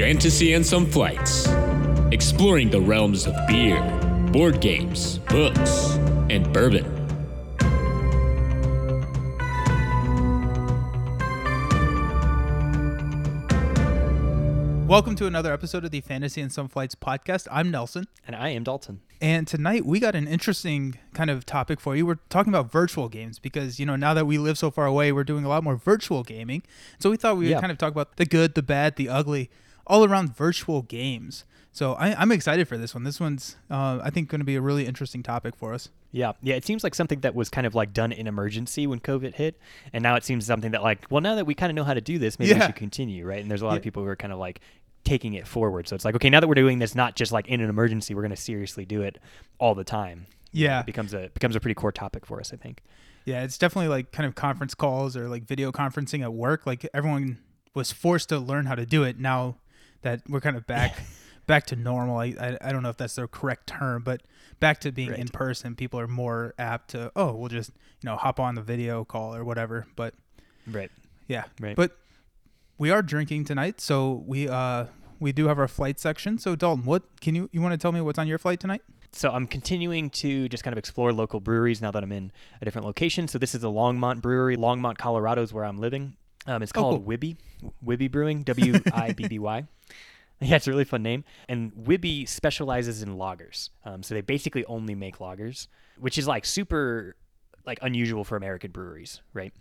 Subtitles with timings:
[0.00, 1.46] Fantasy and Some Flights,
[2.10, 3.82] exploring the realms of beer,
[4.32, 5.92] board games, books,
[6.30, 6.86] and bourbon.
[14.88, 17.46] Welcome to another episode of the Fantasy and Some Flights podcast.
[17.52, 18.06] I'm Nelson.
[18.26, 19.02] And I am Dalton.
[19.20, 22.06] And tonight we got an interesting kind of topic for you.
[22.06, 25.12] We're talking about virtual games because, you know, now that we live so far away,
[25.12, 26.62] we're doing a lot more virtual gaming.
[26.98, 27.60] So we thought we would Yeah.
[27.60, 29.50] kind of talk about the good, the bad, the ugly,
[29.90, 31.44] all around virtual games.
[31.72, 33.04] So I, I'm excited for this one.
[33.04, 35.88] This one's, uh, I think, going to be a really interesting topic for us.
[36.10, 36.56] Yeah, yeah.
[36.56, 39.56] It seems like something that was kind of like done in emergency when COVID hit,
[39.92, 41.94] and now it seems something that like, well, now that we kind of know how
[41.94, 43.40] to do this, maybe we should continue, right?
[43.40, 43.76] And there's a lot Yeah.
[43.78, 44.60] of people who are kind of like
[45.04, 45.86] taking it forward.
[45.86, 48.14] So it's like, okay, now that we're doing this, not just like in an emergency,
[48.14, 49.18] we're going to seriously do it
[49.58, 50.26] all the time.
[50.52, 50.80] Yeah.
[50.80, 52.82] It becomes a becomes a pretty core topic for us, I think.
[53.24, 56.66] Yeah, it's definitely like kind of conference calls or like video conferencing at work.
[56.66, 57.38] Like everyone
[57.74, 59.56] was forced to learn how to do it now
[60.02, 61.02] that we're kind of back
[61.46, 62.18] back to normal.
[62.18, 64.22] I, I I don't know if that's the correct term, but
[64.60, 65.18] back to being Right.
[65.18, 67.70] in person, people are more apt to oh, we'll just,
[68.02, 69.86] you know, hop on the video call or whatever.
[69.96, 70.14] But
[70.66, 70.90] Right.
[71.28, 71.44] yeah.
[71.60, 71.76] Right.
[71.76, 71.96] But
[72.78, 74.86] we are drinking tonight, so we uh
[75.18, 76.38] we do have our flight section.
[76.38, 78.82] So Dalton, what can you you want to tell me what's on your flight tonight?
[79.12, 82.64] So I'm continuing to just kind of explore local breweries now that I'm in a
[82.64, 83.26] different location.
[83.26, 84.56] So this is the Longmont Brewery.
[84.56, 86.14] Longmont, Colorado is where I'm living.
[86.46, 87.16] Um, it's Oh, called cool.
[87.16, 87.36] Wibby,
[87.84, 89.64] Wibby Brewing, W I B B Y.
[90.42, 91.24] Yeah, it's a really fun name.
[91.50, 93.68] And Wibby specializes in lagers.
[93.84, 95.66] Um, so they basically only make lagers,
[95.98, 97.14] which is like super
[97.66, 99.52] like unusual for American breweries, right?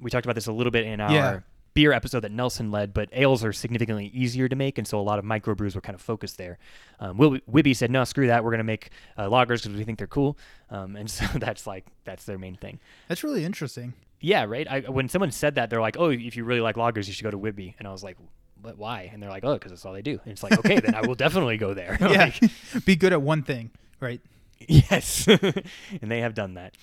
[0.00, 1.40] We talked about this a little bit in our Yeah.
[1.74, 5.02] beer episode that Nelson led, but ales are significantly easier to make, and so a
[5.02, 6.58] lot of microbrews were kind of focused there.
[6.98, 8.42] Um, Wibby said, "No, screw that.
[8.42, 10.36] We're going to make uh, lagers because we think they're cool,"
[10.68, 12.80] um, and so that's like that's their main thing.
[13.06, 13.92] That's really interesting.
[14.24, 14.66] Yeah, right.
[14.66, 17.24] I, when someone said that, they're like, "Oh, if you really like lagers, you should
[17.24, 18.16] go to Wibby," and I was like,
[18.60, 20.80] "But why?" And they're like, "Oh, because that's all they do." And it's like, okay,
[20.80, 21.98] then I will definitely go there.
[22.00, 22.30] Yeah.
[22.40, 22.50] Like,
[22.86, 24.20] Be good at one thing, right?
[24.66, 26.74] yes, and they have done that.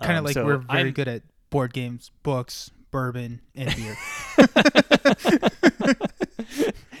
[0.00, 3.74] kind of Um, like so we're very I'm- good at board games, books, bourbon, and
[3.74, 3.96] beer.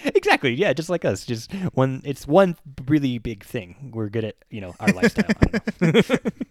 [0.04, 0.54] exactly.
[0.54, 1.24] Yeah, just like us.
[1.24, 2.02] Just one.
[2.04, 2.56] It's one
[2.88, 3.92] really big thing.
[3.94, 5.26] We're good at you know our lifestyle.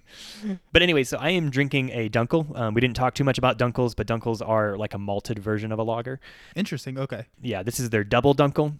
[0.05, 0.59] I don't know.
[0.71, 2.57] but anyway, so I am drinking a Dunkel.
[2.57, 5.71] Um, we didn't talk too much about Dunkels, but Dunkels are like a malted version
[5.71, 6.19] of a lager.
[6.55, 6.97] Interesting.
[6.99, 7.25] Okay.
[7.41, 8.77] Yeah, this is their double Dunkel.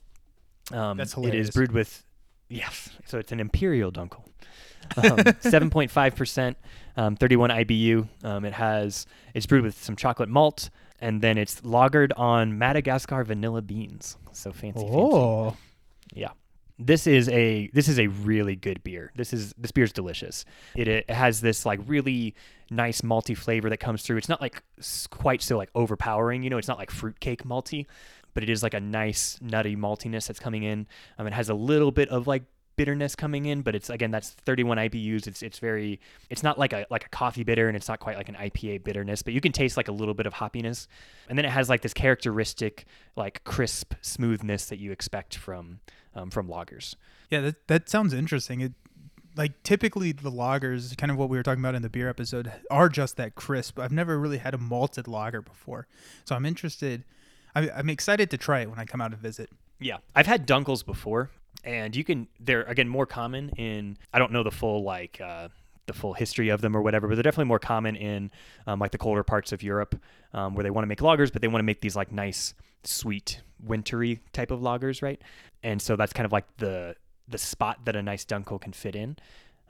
[0.71, 1.49] Um, That's hilarious.
[1.49, 2.05] is brewed with
[2.49, 4.23] yes, so it's an imperial Dunkel.
[4.97, 6.57] Um, Seven point five percent,
[6.97, 8.05] um, thirty-one IBU.
[8.25, 10.69] Um, it has it's brewed with some chocolate malt,
[10.99, 14.17] and then it's lagered on Madagascar vanilla beans.
[14.33, 14.93] So fancy, fancy.
[14.93, 15.55] Oh,
[16.13, 16.31] Yeah.
[16.79, 19.11] This is a this is a really good beer.
[19.15, 20.43] This is this beer is delicious.
[20.75, 22.35] It, it has this like really
[22.69, 24.17] nice malty flavor that comes through.
[24.17, 24.63] It's not like
[25.09, 26.57] quite so like overpowering, you know.
[26.57, 27.85] It's not like fruitcake malty,
[28.33, 30.87] but it is like a nice nutty maltiness that's coming in.
[31.17, 32.43] Um, it has a little bit of like
[32.75, 35.27] bitterness coming in, but it's again that's 31 IBUs.
[35.27, 38.17] It's it's very it's not like a like a coffee bitter, and it's not quite
[38.17, 40.87] like an IPA bitterness, but you can taste like a little bit of hoppiness,
[41.29, 42.85] and then it has like this characteristic
[43.15, 45.79] like crisp smoothness that you expect from
[46.15, 46.95] um, from lagers.
[47.29, 47.41] yeah.
[47.41, 48.61] That that sounds interesting.
[48.61, 48.73] It
[49.35, 52.51] like typically the lagers, kind of what we were talking about in the beer episode,
[52.69, 53.79] are just that crisp.
[53.79, 55.87] I've never really had a malted lager before,
[56.25, 57.03] so I'm interested.
[57.55, 59.49] I, I'm excited to try it when I come out to visit.
[59.79, 61.31] Yeah, I've had Dunkels before,
[61.63, 65.49] and you can they're again more common in I don't know the full like uh,
[65.85, 68.31] the full history of them or whatever, but they're definitely more common in
[68.67, 69.99] um, like the colder parts of Europe
[70.33, 72.53] um, where they want to make lagers, but they want to make these like nice,
[72.83, 75.21] sweet, wintry type of lagers, right?
[75.61, 76.95] And so that's kind of like the
[77.27, 79.17] the spot that a nice Dunkel can fit in.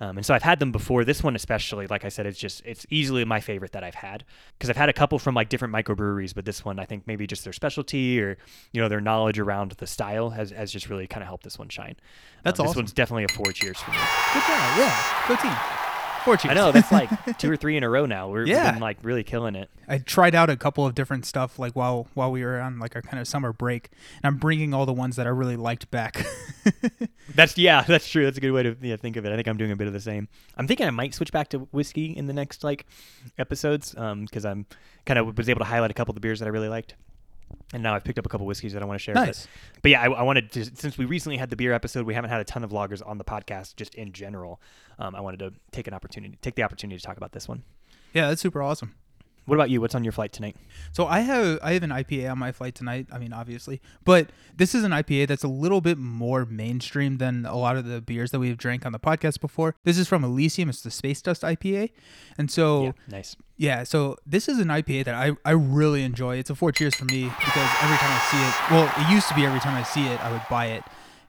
[0.03, 1.05] Um, and so I've had them before.
[1.05, 4.25] This one especially, like I said, it's just it's easily my favorite that I've had
[4.57, 7.25] because I've had a couple from like different microbreweries, but this one I think maybe
[7.25, 8.37] just their specialty or
[8.73, 11.57] you know their knowledge around the style has, has just really kind of helped this
[11.57, 11.95] one shine.
[12.43, 13.97] That's um, This one's definitely a four cheers for me.
[14.33, 14.77] Good job.
[14.77, 15.27] Yeah.
[15.27, 15.82] Go team.
[16.25, 16.51] Four cheers.
[16.51, 18.29] I know that's like two or three in a row now.
[18.29, 18.63] We're, Yeah.
[18.65, 19.69] we've been like really killing it.
[19.87, 22.95] I tried out a couple of different stuff like while while we were on like
[22.95, 23.89] our kind of summer break,
[24.21, 26.25] and I'm bringing all the ones that I really liked back.
[27.35, 28.25] That's yeah, that's true.
[28.25, 29.31] That's a good way to yeah, think of it.
[29.31, 30.27] I think I'm doing a bit of the same.
[30.57, 32.85] I'm thinking I might switch back to whiskey in the next like
[33.37, 34.65] episodes um, because I'm
[35.05, 36.95] kind of was able to highlight a couple of the beers that I really liked.
[37.73, 39.15] And now I've picked up a couple whiskeys that I want to share.
[39.15, 39.47] but- nice.
[39.81, 42.29] But yeah, I, I wanted to since we recently had the beer episode, we haven't
[42.29, 44.61] had a ton of lagers on the podcast just in general.
[44.99, 47.63] Um, I wanted to take an opportunity, take the opportunity to talk about this one.
[48.13, 48.93] Yeah, that's super awesome.
[49.45, 49.81] What about you?
[49.81, 50.55] What's on your flight tonight?
[50.93, 53.07] So I have I have an IPA on my flight tonight.
[53.11, 57.45] I mean, obviously, but this is an IPA that's a little bit more mainstream than
[57.45, 59.75] a lot of the beers that we've drank on the podcast before.
[59.83, 60.69] This is from Elysian.
[60.69, 61.91] It's the Space Dust IPA,
[62.37, 63.35] and so Yeah, nice.
[63.57, 66.37] yeah, so this is an IPA that I, I really enjoy.
[66.37, 69.27] It's a four cheers for me because every time I see it, well, it used
[69.27, 70.83] to be every time I see it, I would buy it.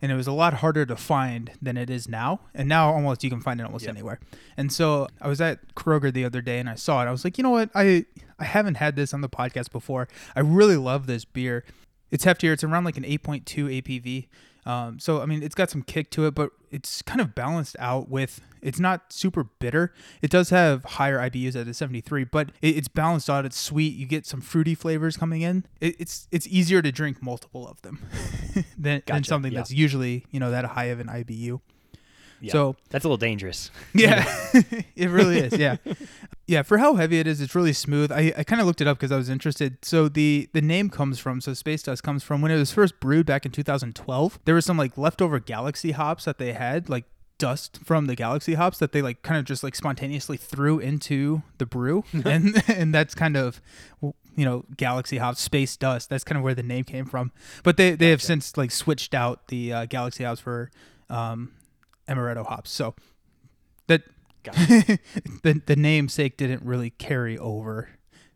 [0.05, 2.41] And it was a lot harder to find than it is now.
[2.55, 3.95] And now almost you can find it almost Yep.
[3.95, 4.21] anywhere.
[4.55, 7.07] And so I was at Kroger the other day and I saw it.
[7.07, 7.71] I was like, you know what?
[7.75, 8.05] I
[8.39, 10.07] I haven't had this on the podcast before.
[10.37, 11.65] I really love this beer.
[12.11, 12.53] It's heftier.
[12.53, 13.45] It's around like an 8.2
[13.81, 14.27] ABV.
[14.67, 17.77] Um, so I mean, it's got some kick to it, but it's kind of balanced
[17.79, 18.41] out with.
[18.63, 19.93] It's not super bitter.
[20.23, 23.45] It does have higher IBUs at a 73, but it, it's balanced out.
[23.45, 23.95] It's sweet.
[23.95, 25.67] You get some fruity flavors coming in.
[25.81, 28.03] It, it's it's easier to drink multiple of them
[28.79, 29.59] than, than something yeah.
[29.59, 31.61] that's usually you know that high of an IBU.
[32.45, 32.53] Yeah.
[32.53, 33.71] So that's a little dangerous.
[33.95, 34.25] yeah,
[34.97, 35.57] it really is.
[35.57, 35.77] Yeah,
[36.47, 36.63] yeah.
[36.63, 38.13] For how heavy it is, it's really smooth.
[38.13, 39.79] I, I kind of looked it up because I was interested.
[39.83, 43.01] So the the name comes from so Space Dust comes from when it was first
[43.01, 44.39] brewed back in 2012.
[44.45, 47.05] There was some like leftover Galaxy hops that they had like
[47.39, 51.43] dust from the Galaxy hops that they like kind of just like spontaneously threw into
[51.59, 53.61] the brew, and and that's kind of
[54.37, 56.11] you know Galaxy hops, Space Dust.
[56.11, 57.33] That's kind of where the name came from.
[57.63, 60.71] But they they have since like switched out the uh, Galaxy hops for
[61.11, 61.53] um,
[62.09, 62.71] Amarillo hops.
[62.71, 62.95] So
[63.87, 64.03] that
[64.45, 67.89] the the namesake didn't really carry over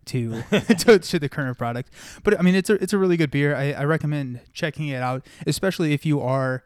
[0.06, 0.42] to,
[0.78, 1.90] to to the current product.
[2.24, 3.54] But I mean, it's a it's a really good beer.
[3.54, 6.64] I, I recommend checking it out, especially if you are.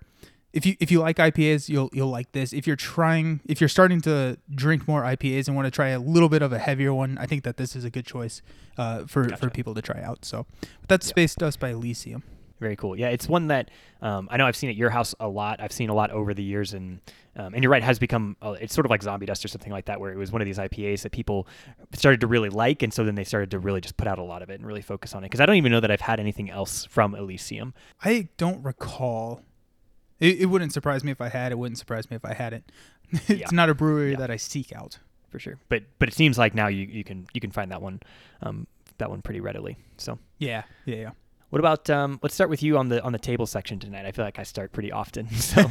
[0.52, 2.52] If you if you like IPAs, you'll you'll like this.
[2.52, 5.98] If you're trying, if you're starting to drink more IPAs and want to try a
[5.98, 8.42] little bit of a heavier one, I think that this is a good choice
[8.76, 9.38] uh, for Gotcha.
[9.38, 10.26] for people to try out.
[10.26, 12.22] So, but that's Space Dust by Elysian.
[12.62, 12.96] Very cool.
[12.96, 13.70] Yeah, it's one that
[14.02, 15.60] um, I know I've seen at your house a lot.
[15.60, 17.00] I've seen a lot over the years, and
[17.34, 19.48] um, and you're right, it has become uh, it's sort of like Zombie Dust or
[19.48, 21.48] something like that, where it was one of these IPAs that people
[21.92, 24.22] started to really like, and so then they started to really just put out a
[24.22, 25.26] lot of it and really focus on it.
[25.26, 27.74] Because I don't even know that I've had anything else from Elysian.
[28.04, 29.42] I don't recall.
[30.20, 31.50] It, it wouldn't surprise me if I had.
[31.50, 32.70] It wouldn't surprise me if I hadn't.
[33.10, 33.46] it's Yeah.
[33.50, 34.18] not a brewery Yeah.
[34.18, 34.98] that I seek out.
[35.30, 35.58] for sure.
[35.68, 37.98] But but it seems like now you, you can you can find that one
[38.42, 38.68] um,
[38.98, 39.78] that one pretty readily.
[39.96, 41.10] So Yeah, yeah, yeah.
[41.52, 44.06] What about um, let's start with you on the on the table section tonight.
[44.06, 45.28] I feel like I start pretty often.
[45.42, 45.68] So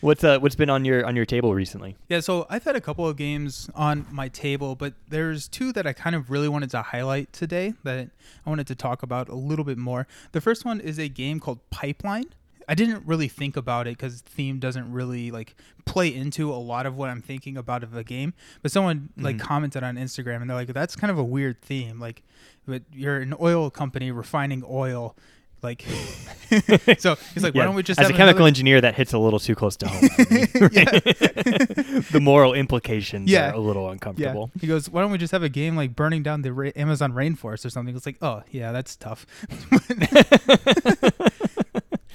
[0.00, 1.96] what's uh, what's been on your on your table recently?
[2.08, 5.86] Yeah, so I've had a couple of games on my table, but there's two that
[5.86, 8.08] I kind of really wanted to highlight today that
[8.46, 10.06] I wanted to talk about a little bit more.
[10.32, 12.32] The first one is a game called Pipeline.
[12.68, 15.56] I didn't really think about it because theme doesn't really like
[15.86, 18.34] play into a lot of what I'm thinking about of a game.
[18.62, 19.40] But someone like Mhm.
[19.40, 21.98] commented on Instagram and they're like, "That's kind of a weird theme.
[21.98, 22.22] Like,
[22.66, 25.16] but you're an oil company refining oil."
[25.60, 25.82] Like,
[26.98, 29.12] so he's like, "Why don't we just as have a chemical another- engineer that hits
[29.12, 30.02] a little too close to home.
[30.02, 30.08] me,
[32.12, 33.50] the moral implications Yeah.
[33.50, 33.90] are a little Yeah.
[33.92, 34.52] uncomfortable.
[34.60, 37.12] He goes, "Why don't we just have a game like burning down the ra- Amazon
[37.12, 39.26] rainforest or something?" It's like, "Oh, yeah, that's tough."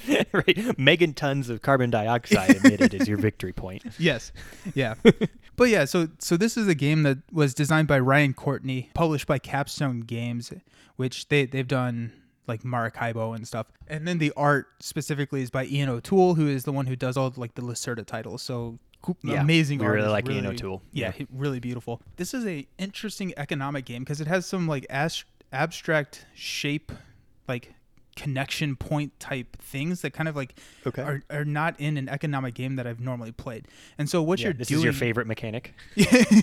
[0.33, 3.83] right, megan tons of carbon dioxide emitted is your victory point.
[3.99, 4.31] yes,
[4.73, 4.95] yeah,
[5.55, 5.85] but yeah.
[5.85, 10.01] So, so this is a game that was designed by Ryan Courtney, published by Capstone
[10.01, 10.51] Games,
[10.95, 12.11] which they they've done
[12.47, 13.67] like Maracaibo and stuff.
[13.87, 17.15] And then the art specifically is by Ian O'Toole, who is the one who does
[17.15, 18.41] all like the Lacerda titles.
[18.41, 18.79] So.
[19.21, 19.95] Yeah, amazing we art.
[19.95, 20.81] really like Ian O'Toole.
[20.93, 21.25] Yeah, Yeah.
[21.29, 22.01] really beautiful.
[22.15, 26.89] This is a interesting economic game because it has some like as- abstract shape,
[27.45, 27.73] like
[28.15, 31.01] connection point type things that kind of like Okay.
[31.01, 33.67] are, are not in an economic game that I've normally played.
[33.97, 35.73] And so what Yeah, you're this doing is your favorite mechanic.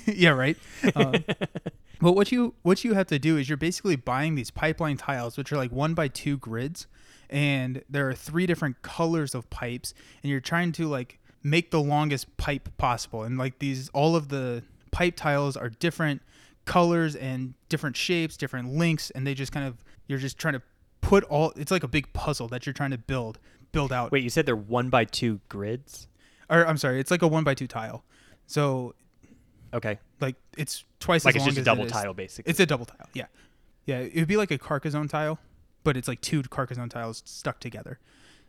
[0.06, 0.56] yeah, right.
[0.94, 1.24] Um,
[2.00, 5.36] but what you what you have to do is you're basically buying these pipeline tiles,
[5.36, 6.86] which are like one by two grids,
[7.28, 11.80] and there are three different colors of pipes, and you're trying to like make the
[11.80, 13.22] longest pipe possible.
[13.22, 16.20] And like these, all of the pipe tiles are different
[16.66, 20.62] colors and different shapes, different lengths, and they just kind of you're just trying to
[21.00, 21.52] put all.
[21.56, 23.38] It's like a big puzzle that you're trying to build
[23.72, 24.10] build out.
[24.12, 26.08] Wait, you said they're one by two grids?
[26.48, 28.04] Or I'm sorry, it's like a one by two tile.
[28.46, 28.94] So
[29.72, 32.50] Okay, like it's twice like as it's long just a double tile, basically.
[32.50, 33.08] It's a double tile.
[33.14, 33.26] Yeah,
[33.86, 33.98] yeah.
[34.00, 35.38] It would be like a Carcassonne tile,
[35.84, 38.00] but it's like two Carcassonne tiles stuck together.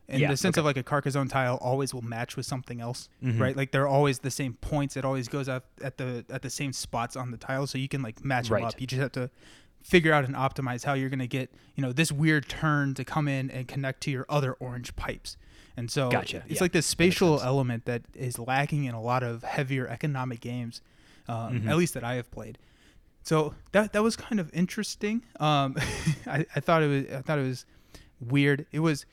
[0.08, 0.62] In Yeah, the sense okay.
[0.62, 3.39] of like a Carcassonne tile always will match with something else, Mhm.
[3.39, 3.55] right?
[3.55, 4.98] Like they're always the same points.
[4.98, 7.88] It always goes up at the at the same spots on the tile, so you
[7.88, 8.62] can like match Right.
[8.62, 8.81] them up.
[8.81, 9.29] You just have to
[9.84, 13.28] figure out and optimize how you're gonna get you know this weird turn to come
[13.28, 15.38] in and connect to your other orange pipes.
[15.78, 16.44] And so Gotcha.
[16.48, 17.48] it's Yeah, like this spatial sense.
[17.48, 20.82] element that is lacking in a lot of heavier economic games,
[21.30, 21.68] um, Mhm.
[21.70, 22.58] at least that I have played.
[23.24, 25.24] So that that was kind of interesting.
[25.40, 25.76] Um,
[26.28, 27.66] I, I thought it was I thought it was
[28.20, 28.66] weird.
[28.72, 29.06] It was,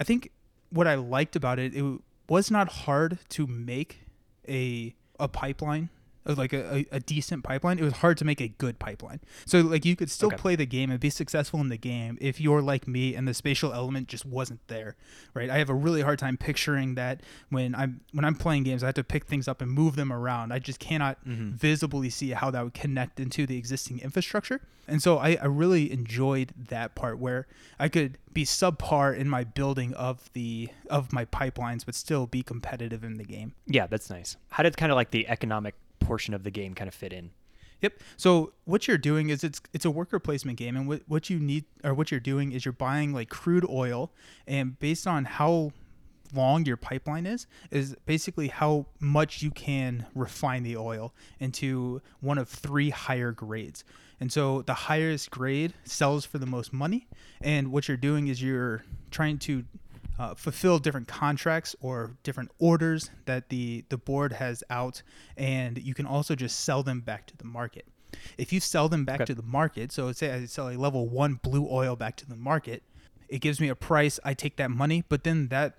[0.00, 0.30] I think,
[0.70, 1.74] what I liked about it.
[1.74, 4.00] It was not hard to make
[4.48, 5.90] a a pipeline
[6.24, 9.20] like a, a, decent pipeline, it was hard to make a good pipeline.
[9.46, 10.36] So like you could still Okay.
[10.36, 13.34] play the game and be successful in the game if you're like me and the
[13.34, 14.96] spatial element just wasn't there,
[15.34, 15.48] right?
[15.48, 18.86] I have a really hard time picturing that when I'm when I'm playing games, I
[18.86, 20.52] have to pick things up and move them around.
[20.52, 21.52] I just cannot mm-hmm.
[21.52, 24.60] visibly see how that would connect into the existing infrastructure.
[24.86, 27.46] And so I, I really enjoyed that part where
[27.78, 32.42] I could be subpar in my building of the of my pipelines, but still be
[32.42, 33.54] competitive in the game.
[33.66, 34.36] Yeah, that's nice.
[34.50, 37.30] How did kind of like the economic portion of the game kind of fit in?
[37.82, 38.00] Yep.
[38.16, 41.38] So what you're doing is it's it's a worker placement game, and what what you
[41.38, 44.12] need or what you're doing is you're buying like crude oil,
[44.46, 45.72] and based on how
[46.32, 52.38] long your pipeline is, is basically how much you can refine the oil into one
[52.38, 53.82] of three higher grades.
[54.20, 57.08] And so the highest grade sells for the most money,
[57.40, 59.64] and what you're doing is you're trying to
[60.20, 65.02] uh, fulfill different contracts or different orders that the the board has out,
[65.36, 67.86] and you can also just sell them back to the market.
[68.36, 69.26] If you sell them back Okay.
[69.26, 72.36] to the market, so say I sell a level one blue oil back to the
[72.36, 72.82] market,
[73.30, 74.20] it gives me a price.
[74.22, 75.78] I take that money, but then that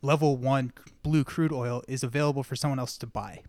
[0.00, 0.72] level one
[1.02, 3.40] blue crude oil is available for someone else to buy.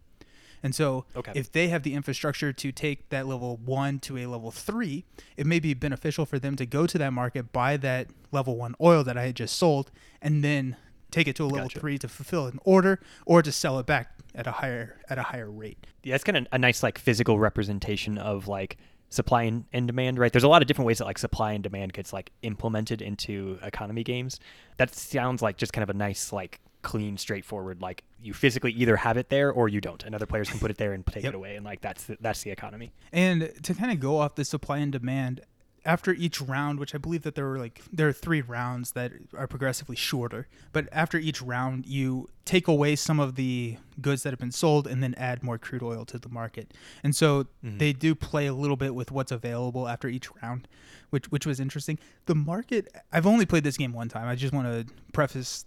[0.64, 1.34] And so, Okay.
[1.36, 5.04] if they have the infrastructure to take that level one to a level three,
[5.38, 8.74] it may be beneficial for them to go to that market, buy that level one
[8.82, 9.92] oil that I had just sold,
[10.22, 10.78] and then
[11.12, 11.80] take it to a level Gotcha.
[11.82, 15.24] three to fulfill an order or to sell it back at a higher at a
[15.24, 15.86] higher rate.
[16.02, 18.78] Yeah, it's kind of a nice like physical representation of like
[19.10, 20.32] supply and, and demand, right?
[20.32, 23.60] There's a lot of different ways that like supply and demand gets like implemented into
[23.62, 24.40] economy games.
[24.78, 28.98] That sounds like just kind of a nice like clean, straightforward like you physically either
[28.98, 31.24] have it there or you don't, and other players can put it there and take
[31.24, 31.34] Yep.
[31.34, 32.94] it away, and like that's the, that's the economy.
[33.12, 35.42] And to kind of go off the supply and demand,
[35.86, 39.12] after each round, which I believe that there were like there are three rounds that
[39.38, 44.32] are progressively shorter, but after each round, you take away some of the goods that
[44.32, 46.74] have been sold and then add more crude oil to the market.
[47.04, 47.78] And so mm-hmm.
[47.78, 50.68] they do play a little bit with what's available after each round,
[51.10, 52.00] which which was interesting.
[52.26, 54.28] The market I've only played this game one time.
[54.28, 55.66] I just want to preface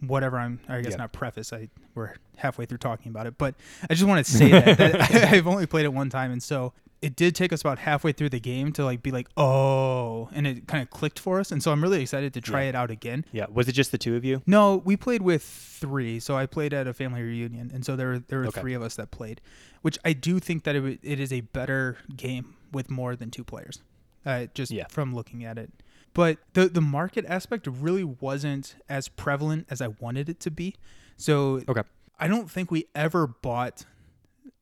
[0.00, 0.98] whatever I'm I guess Yeah.
[0.98, 1.52] not preface.
[1.52, 3.54] I we're halfway through talking about it, but
[3.90, 6.72] I just want to say that, that I've only played it one time and so
[7.00, 10.48] it did take us about halfway through the game to like be like, "Oh," and
[10.48, 11.52] it kind of clicked for us.
[11.52, 12.70] And so I'm really excited to try Yeah.
[12.70, 13.24] it out again.
[13.30, 14.42] Yeah, was it just the two of you?
[14.46, 16.18] No, we played with 3.
[16.18, 18.60] So I played at a family reunion and so there were there were Okay.
[18.60, 19.40] 3 of us that played,
[19.82, 23.30] which I do think that it, w- it is a better game with more than
[23.30, 23.80] two players.
[24.26, 24.86] Uh, just Yeah.
[24.88, 25.70] from looking at it.
[26.18, 30.74] But the the market aspect really wasn't as prevalent as I wanted it to be.
[31.16, 31.82] So Okay.
[32.18, 33.84] I don't think we ever bought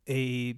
[0.07, 0.57] a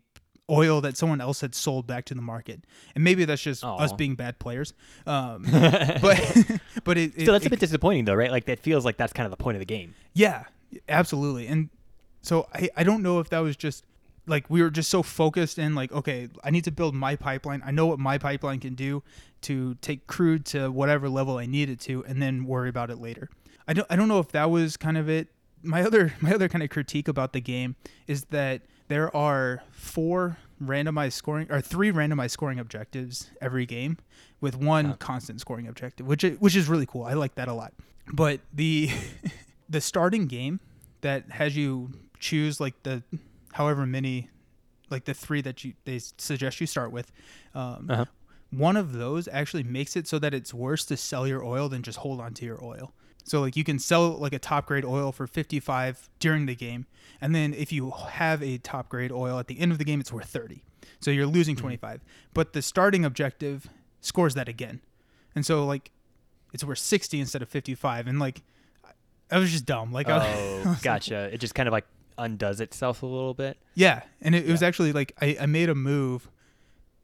[0.51, 2.65] oil that someone else had sold back to the market,
[2.97, 4.75] and maybe that's just us being bad players.
[5.07, 6.01] Um, but
[6.83, 8.33] but it, it, Still, that's a bit disappointing though, right?
[8.33, 9.95] Like that feels like that's kind of the point of the game.
[10.15, 10.47] yeah,
[10.89, 11.47] absolutely.
[11.47, 11.69] And
[12.23, 13.85] so I, I don't know if that was just
[14.27, 17.63] like we were just so focused in like, okay, I need to build my pipeline.
[17.65, 19.03] I know what my pipeline can do
[19.43, 23.29] to take crude to whatever level I needed to and then worry about it later.
[23.67, 25.29] I don't I don't know if that was kind of it.
[25.63, 27.77] My other my other kind of critique about the game
[28.07, 33.99] is that there are four randomized scoring or three randomized scoring objectives every game
[34.41, 37.05] with one constant scoring objective, which i- which is really cool.
[37.05, 37.73] I like that a lot.
[38.13, 38.91] But the
[39.69, 40.61] the starting game
[41.03, 43.03] that has you choose like the
[43.53, 44.31] however many
[44.91, 47.13] like the three that you they suggest you start with
[47.55, 48.05] um, Uh-huh.
[48.51, 51.83] One of those actually makes it so that it's worse to sell your oil than
[51.83, 52.93] just hold on to your oil.
[53.25, 56.87] So like you can sell like a top grade oil for 55 during the game
[57.21, 60.01] and then if you have a top grade oil at the end of the game
[60.01, 60.63] it's worth 30
[60.99, 61.61] so you're losing hmm.
[61.61, 62.01] 25
[62.33, 63.69] but the starting objective
[64.01, 64.81] scores that again.
[65.35, 65.91] And so like
[66.55, 68.43] it's worth 60 instead of 55 and like
[69.31, 69.93] I was just dumb.
[69.93, 70.19] Like I,
[70.65, 71.29] Oh, gotcha.
[71.33, 71.87] It just kind of like
[72.17, 73.59] undoes itself a little bit.
[73.75, 76.31] Yeah, and it, it was actually like I, I made a move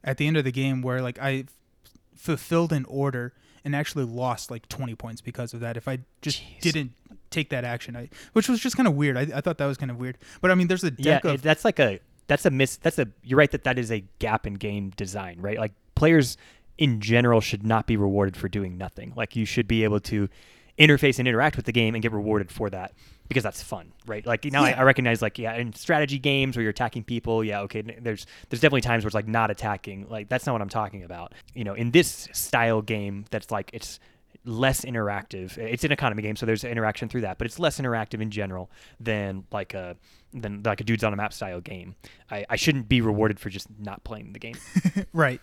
[0.05, 1.45] at the end of the game where like I
[1.83, 3.33] f- fulfilled an order
[3.65, 5.75] and actually lost like 20 points because of that.
[5.75, 6.61] If I just Jeez.
[6.61, 6.91] didn't
[7.31, 9.17] take that action, I which was just kind of weird.
[9.17, 10.17] I, I thought that was kind of weird.
[10.39, 12.77] But I mean, there's a deck it, of that's like a that's a miss.
[12.77, 15.57] That's a you're right that that is a gap in game design, right?
[15.57, 16.37] Like players
[16.77, 19.13] in general should not be rewarded for doing nothing.
[19.15, 20.29] Like you should be able to
[20.77, 22.93] interface and interact with the game and get rewarded for that
[23.27, 24.25] because that's fun, right?
[24.25, 24.81] Like now I, Yeah.
[24.81, 28.61] I recognize like yeah, in strategy games where you're attacking people, yeah, okay, there's there's
[28.61, 30.07] definitely times where it's like not attacking.
[30.09, 31.33] Like that's not what I'm talking about.
[31.53, 33.99] You know, in this style game that's like it's
[34.45, 35.57] less interactive.
[35.57, 38.69] It's an economy game, so there's interaction through that, but it's less interactive in general
[38.99, 39.95] than like a
[40.33, 41.95] than like a dudes on a map style game.
[42.29, 44.55] I, I shouldn't be rewarded for just not playing the game.
[45.13, 45.41] right,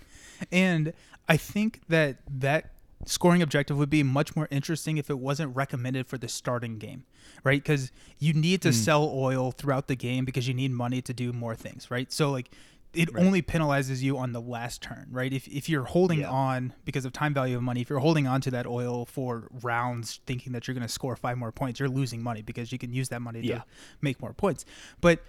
[0.51, 0.93] and
[1.29, 2.71] I think that that
[3.05, 7.05] scoring objective would be much more interesting if it wasn't recommended for the starting game,
[7.45, 7.63] right?
[7.63, 8.75] Because you need to Mm.
[8.75, 12.13] sell oil throughout the game because you need money to do more things, right?
[12.13, 12.51] So like
[12.95, 13.25] it Right.
[13.25, 15.33] only penalizes you on the last turn, right?
[15.33, 16.31] If if you're holding Yeah.
[16.31, 19.49] on because of time value of money, if you're holding on to that oil for
[19.63, 22.79] rounds thinking that you're going to score five more points, you're losing money because you
[22.79, 23.61] can use that money Yeah.
[23.61, 23.65] to
[24.03, 24.67] make more points.
[25.01, 25.25] But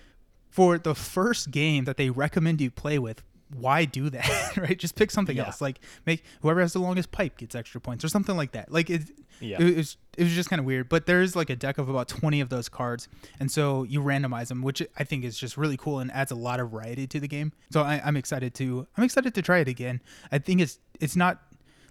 [0.49, 3.23] for the first game that they recommend you play with,
[3.55, 4.57] why do that?
[4.57, 4.77] right?
[4.77, 5.45] Just pick something Yeah.
[5.47, 5.61] else.
[5.61, 8.71] Like make whoever has the longest pipe gets extra points or something like that.
[8.71, 9.03] Like it
[9.39, 9.61] Yeah.
[9.61, 10.89] it, was it was just kind of weird.
[10.89, 13.07] But there's like a deck of about 20 of those cards,
[13.39, 16.35] and so you randomize them, which I think is just really cool and adds a
[16.35, 17.51] lot of variety to the game.
[17.71, 20.01] So I, I'm excited to I'm excited to try it again.
[20.31, 21.41] I think it's it's not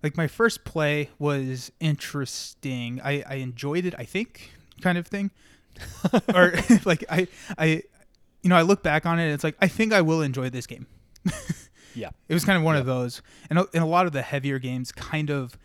[0.03, 3.01] like my first play was interesting.
[3.03, 3.95] I I enjoyed it.
[3.99, 4.51] I think
[4.81, 5.31] kind of thing,
[6.35, 6.55] or
[6.85, 7.29] like I
[7.59, 7.83] I
[8.43, 9.33] you know I look back on it.
[9.33, 10.87] It's like I think I will enjoy this game.
[11.95, 12.09] Yeah.
[12.27, 14.59] It was kind of one of those, and a, and a lot of the heavier
[14.59, 15.59] games kind of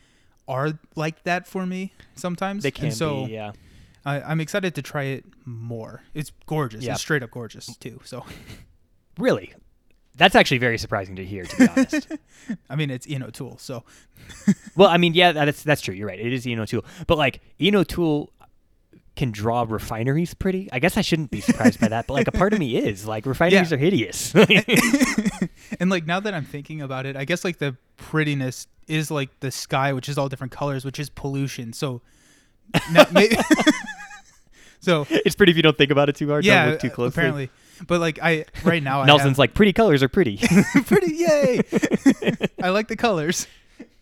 [0.46, 2.64] are like that for me sometimes.
[2.64, 3.54] They can and so be, yeah.
[4.06, 6.04] I, I'm excited to try it more.
[6.14, 6.84] It's gorgeous.
[6.84, 6.94] Yeah.
[6.94, 8.02] It's straight up gorgeous too.
[8.04, 8.26] So
[9.18, 9.54] Really?
[10.16, 12.08] That's actually very surprising to hear, to be honest.
[12.70, 13.58] I mean, it's Ian O'Toole.
[13.60, 13.84] So
[14.76, 15.94] well, I mean, yeah, that's that's true.
[15.94, 16.20] You're right.
[16.20, 18.34] It is Ian O'Toole, but like Ian O'Toole
[19.18, 20.70] can draw refineries pretty.
[20.72, 23.06] I guess I shouldn't be surprised by that, but like a part of me is
[23.06, 23.76] like refineries Yeah.
[23.76, 24.34] are hideous.
[25.80, 29.38] and like now that I'm thinking about it, I guess like the prettiness is like
[29.42, 31.74] the sky, which is all different colors, which is pollution.
[31.74, 32.02] So,
[32.94, 33.36] now, maybe,
[34.80, 36.46] so it's pretty if you don't think about it too hard.
[36.46, 37.10] yeah, don't look too closely.
[37.20, 37.50] apparently.
[37.86, 40.38] But like I right now, Nelson's like pretty colors are pretty.
[40.86, 41.16] Pretty.
[41.16, 41.62] Yay!
[42.62, 43.46] I like the colors.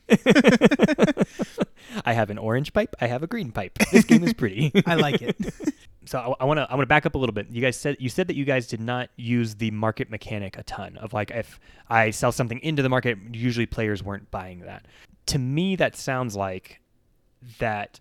[2.06, 2.96] I have an orange pipe.
[3.00, 3.78] I have a green pipe.
[3.92, 4.72] This game is pretty.
[4.86, 5.36] I like it.
[6.06, 7.48] so I want to I want to back up a little bit.
[7.50, 10.64] You guys said you said that you guys did not use the market mechanic a
[10.64, 11.60] ton of like if
[11.90, 14.86] I sell something into the market, usually players weren't buying that.
[15.28, 16.82] To me, that sounds like
[17.60, 18.00] that.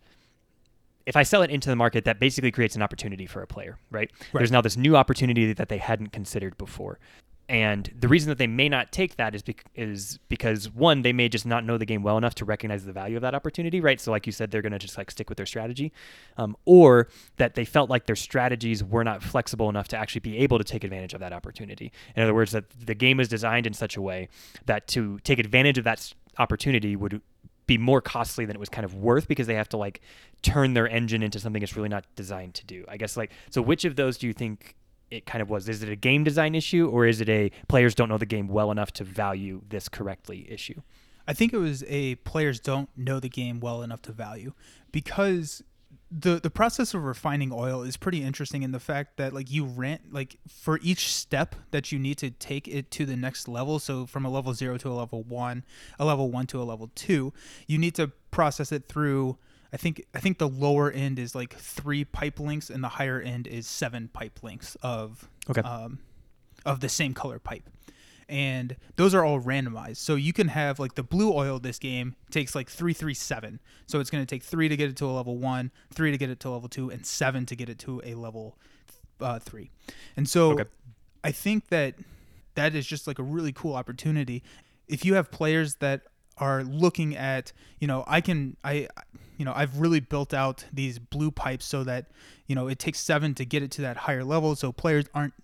[1.07, 3.79] If I sell it into the market, that basically creates an opportunity for a player,
[3.91, 4.11] right?
[4.33, 6.99] There's now this new opportunity that they hadn't considered before.
[7.49, 9.43] And the reason that they may not take that is,
[9.75, 12.93] is because one, they may just not know the game well enough to recognize the
[12.93, 14.01] value of that opportunity, right?
[14.01, 15.93] So, like you said, they're going to just like stick with their strategy,
[16.39, 20.39] um, or that they felt like their strategies were not flexible enough to actually be
[20.39, 21.93] able to take advantage of that opportunity.
[22.17, 24.29] In other words, that the game is designed in such a way
[24.65, 27.21] that to take advantage of that opportunity would
[27.67, 30.01] be more costly than it was kind of worth because they have to like
[30.43, 32.85] turn their engine into something it's really not designed to do.
[32.89, 34.77] I guess like so which of those do you think
[35.11, 35.69] it kind of was?
[35.69, 38.49] Is it a game design issue or is it a players don't know the game
[38.49, 40.81] well enough to value this correctly issue?
[41.27, 44.53] I think it was a players don't know the game well enough to value
[44.93, 45.63] because
[46.11, 49.65] the the process of refining oil is pretty interesting in the fact that like you
[49.65, 53.79] rent like for each step that you need to take it to the next level
[53.79, 55.65] so from a level 0 to a level 1
[55.99, 57.33] a level 1 to a level 2
[57.67, 59.37] you need to process it through
[59.73, 63.21] I think I think the lower end is like 3 pipe lengths and the higher
[63.21, 65.61] end is 7 pipe lengths of Okay.
[65.63, 65.99] um
[66.65, 67.69] of the same color pipe
[68.29, 69.99] and those are all randomized.
[69.99, 73.61] So you can have like the blue oil this game takes like three three seven.
[73.87, 76.17] So it's going to take three to get it to a level one, three to
[76.17, 78.57] get it to a level two, and seven to get it to a level
[79.21, 79.71] uh, three.
[80.17, 80.65] And so Okay.
[81.23, 81.97] I think that
[82.55, 84.43] that is just like a really cool opportunity.
[84.89, 86.03] If you have players that
[86.39, 88.89] are looking at, you know, I can, I,
[89.37, 92.07] you know, I've really built out these blue pipes so that,
[92.47, 94.55] you know, it takes seven to get it to that higher level.
[94.57, 95.35] So players aren't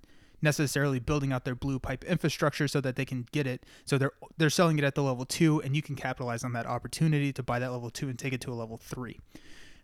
[0.43, 3.65] necessarily building out their blue pipe infrastructure so that they can get it.
[3.85, 6.67] So they're they're selling it at the level two, and you can capitalize on that
[6.67, 9.19] opportunity to buy that level two and take it to a level three.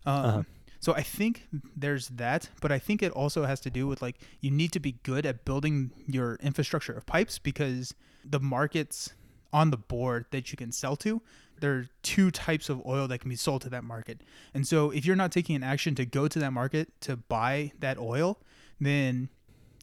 [0.04, 0.42] Um, Uh-huh.
[0.78, 4.16] So I think there's that, but I think it also has to do with like
[4.40, 9.14] you need to be good at building your infrastructure of pipes because the markets
[9.52, 11.22] on the board that you can sell to,
[11.60, 14.20] there are two types of oil that can be sold to that market.
[14.54, 17.72] And so if you're not taking an action to go to that market to buy
[17.80, 18.38] that oil,
[18.80, 19.28] then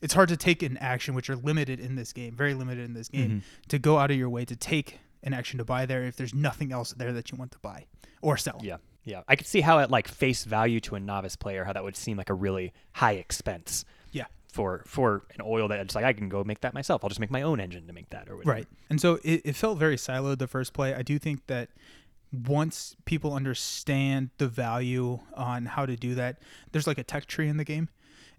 [0.01, 2.93] it's hard to take an action which are limited in this game, very limited in
[2.93, 3.39] this game, Mm-hmm.
[3.69, 6.33] to go out of your way to take an action to buy there if there's
[6.33, 7.85] nothing else there that you want to buy
[8.21, 8.59] or sell.
[8.61, 8.77] Yeah.
[9.05, 9.21] Yeah.
[9.27, 11.95] I could see how at like face value to a novice player, how that would
[11.95, 13.85] seem like a really high expense.
[14.53, 17.03] For for an oil that it's like I can go make that myself.
[17.03, 18.53] I'll just make my own engine to make that or whatever.
[18.55, 18.67] Right.
[18.89, 20.93] And so it, it felt very siloed the first play.
[20.93, 21.69] I do think that
[22.31, 26.39] once people understand the value on how to do that,
[26.71, 27.89] there's like a tech tree in the game.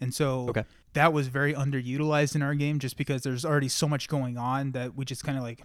[0.01, 0.65] And so Okay.
[0.95, 4.73] that was very underutilized in our game just because there's already so much going on
[4.73, 5.63] that we just kind of like,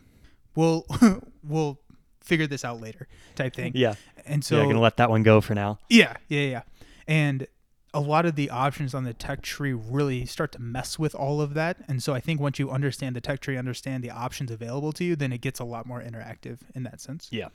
[0.55, 0.85] we'll,
[1.43, 1.79] we'll
[2.21, 3.71] figure this out later type thing.
[3.75, 3.95] Yeah.
[4.25, 5.79] And So yeah, I'm gonna let that one go for now.
[5.89, 6.61] yeah, yeah, yeah.
[7.07, 7.47] And
[7.93, 11.41] a lot of the options on the tech tree really start to mess with all
[11.41, 11.77] of that.
[11.87, 15.03] And so I think once you understand the tech tree, understand the options available to
[15.03, 17.27] you, then it gets a lot more interactive in that sense.
[17.31, 17.47] Yeah.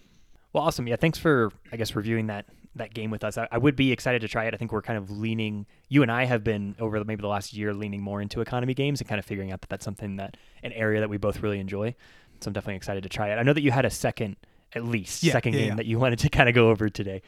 [0.52, 0.86] Well, awesome.
[0.86, 3.38] Yeah, thanks for I guess reviewing that that game with us.
[3.38, 4.54] I, I, would be excited to try it.
[4.54, 5.66] I think we're kind of leaning.
[5.88, 9.00] You and I have been over maybe the last year leaning more into economy games
[9.00, 11.60] and kind of figuring out that that's something that an area that we both really
[11.60, 11.94] enjoy.
[12.40, 13.36] So I'm definitely excited to try it.
[13.36, 14.36] I know that you had a second,
[14.72, 15.74] at least Yeah, second yeah, game yeah.
[15.76, 17.22] that you wanted to kind of go over today.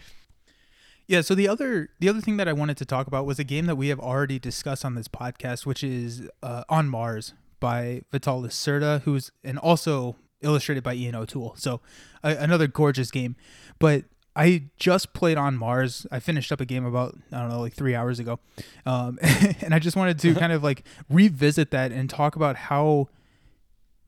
[1.06, 3.44] Yeah, so the other the other thing that I wanted to talk about was a
[3.44, 8.02] game that we have already discussed on this podcast, which is uh, On Mars by
[8.10, 11.54] Vital Lacerda, who's and also illustrated by Ian O'Toole.
[11.56, 11.80] So
[12.24, 13.36] a another gorgeous game.
[13.78, 16.06] But I just played On Mars.
[16.10, 18.40] I finished up a game about I don't know like three hours ago,
[18.84, 23.08] um, and I just wanted to kind of like revisit that and talk about how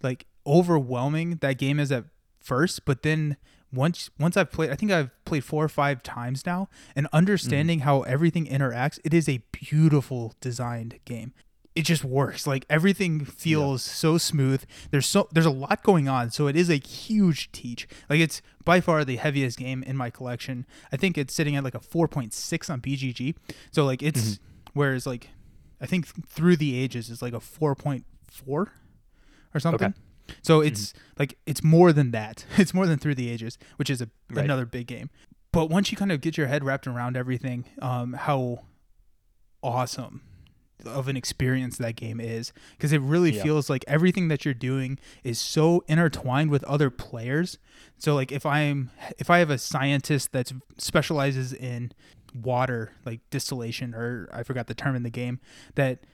[0.02, 2.04] like overwhelming that game is at
[2.40, 3.36] first, but then
[3.72, 7.16] once once I've played, I think I've played four or five times now, and mm-hmm.
[7.16, 11.32] understanding how everything interacts, it is a beautiful designed game.
[11.74, 12.46] It just works.
[12.46, 14.64] Like everything feels so smooth.
[14.90, 17.86] There's so there's a lot going on, so it is a huge teach.
[18.08, 20.66] Like it's by far the heaviest game in my collection.
[20.90, 23.36] I think it's sitting at like a 4.6 on BGG.
[23.70, 24.70] So like it's mm-hmm.
[24.72, 25.28] whereas like
[25.80, 28.02] I think through the ages is like a 4.4
[28.48, 28.70] or
[29.60, 29.94] something.
[30.42, 32.44] So it's like it's more than that.
[32.58, 34.44] It's more than through the ages, which is a, Right.
[34.44, 35.10] another big game.
[35.52, 38.60] But once you kind of get your head wrapped around everything, um, how
[39.62, 40.22] awesome
[40.84, 43.42] of an experience that game is, because it really Yeah.
[43.42, 47.58] feels like everything that you're doing is so intertwined with other players.
[47.98, 51.92] So like if I'm if I have a scientist that specializes in
[52.34, 55.40] water like distillation or I forgot the term in the game
[55.74, 56.04] that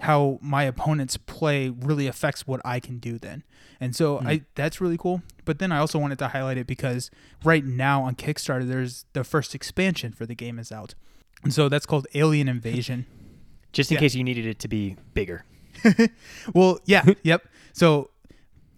[0.00, 3.42] how my opponents play really affects what I can do then.
[3.80, 4.26] And so hmm.
[4.26, 5.22] I that's really cool.
[5.44, 7.10] But then I also wanted to highlight it because
[7.44, 10.94] right now on Kickstarter there's the first expansion for the game is out.
[11.42, 13.06] And so that's called Alien Invasion.
[13.72, 14.00] Just in Yeah.
[14.00, 15.44] case you needed it to be bigger.
[16.54, 17.46] Well, yeah, yep.
[17.72, 18.10] So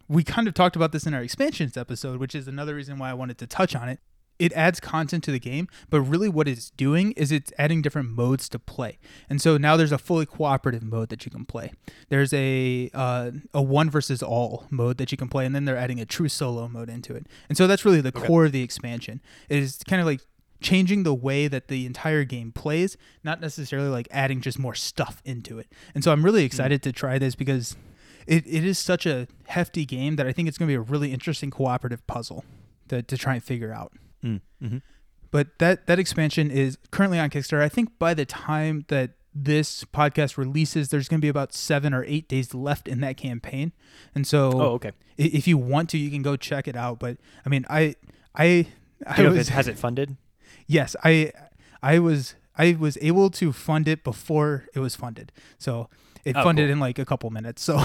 [0.08, 3.10] we kind of talked about this in our expansions episode, which is another reason why
[3.10, 4.00] I wanted to touch on it.
[4.38, 8.10] It adds content to the game, but really what it's doing is it's adding different
[8.10, 8.98] modes to play.
[9.28, 11.72] And so now there's a fully cooperative mode that you can play.
[12.08, 15.76] There's a uh, a one versus all mode that you can play, and then they're
[15.76, 17.26] adding a true solo mode into it.
[17.48, 19.20] And so that's really the core of the expansion.
[19.48, 20.20] Is kind of like
[20.60, 25.22] changing the way that the entire game plays, not necessarily like adding just more stuff
[25.24, 25.68] into it.
[25.94, 27.76] And so I'm really excited to try this because
[28.26, 30.80] it, it is such a hefty game that I think it's going to be a
[30.80, 32.44] really interesting cooperative puzzle
[32.88, 33.92] to, to try and figure out.
[34.24, 34.40] Mm.
[34.60, 34.76] hmm
[35.30, 37.60] But that that expansion is currently on Kickstarter.
[37.62, 41.94] I think by the time that this podcast releases, there's going to be about seven
[41.94, 43.72] or eight days left in that campaign,
[44.14, 44.92] and so Oh, okay.
[45.16, 46.98] if you want to, you can go check it out.
[46.98, 47.94] But I mean, I
[48.34, 48.66] I
[49.06, 50.16] I was it has it funded?
[50.66, 51.32] yes I
[51.82, 55.88] I was I was able to fund it before it was funded, so
[56.28, 56.72] it Oh, funded cool.
[56.72, 57.62] in like a couple minutes.
[57.62, 57.76] So,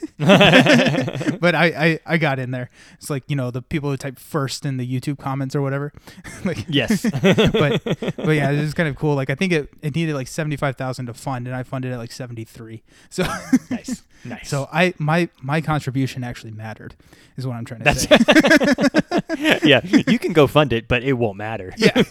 [0.18, 2.70] but I, I I got in there.
[2.94, 5.92] It's like you know the people who type first in the YouTube comments or whatever.
[6.44, 7.02] like yes.
[7.02, 7.82] but
[8.16, 9.14] but yeah, this is kind of cool.
[9.14, 11.92] Like I think it, it needed like seventy five thousand to fund, and I funded
[11.92, 12.82] at like seventy three.
[13.08, 13.24] So
[13.70, 14.02] nice.
[14.22, 14.50] Nice.
[14.50, 16.94] so I my my contribution actually mattered,
[17.38, 19.60] is what I'm trying to That's say.
[19.66, 21.72] yeah, you can go fund it, but it won't matter.
[21.78, 22.02] yeah,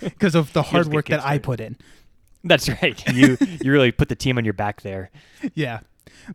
[0.00, 1.76] because of the hard work that I put in.
[2.44, 3.02] That's right.
[3.14, 5.10] You you really put the team on your back there.
[5.54, 5.80] Yeah,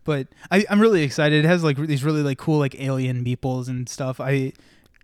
[0.03, 1.43] but I I'm really excited.
[1.43, 4.19] It has like these really like cool like alien meeples and stuff.
[4.19, 4.53] I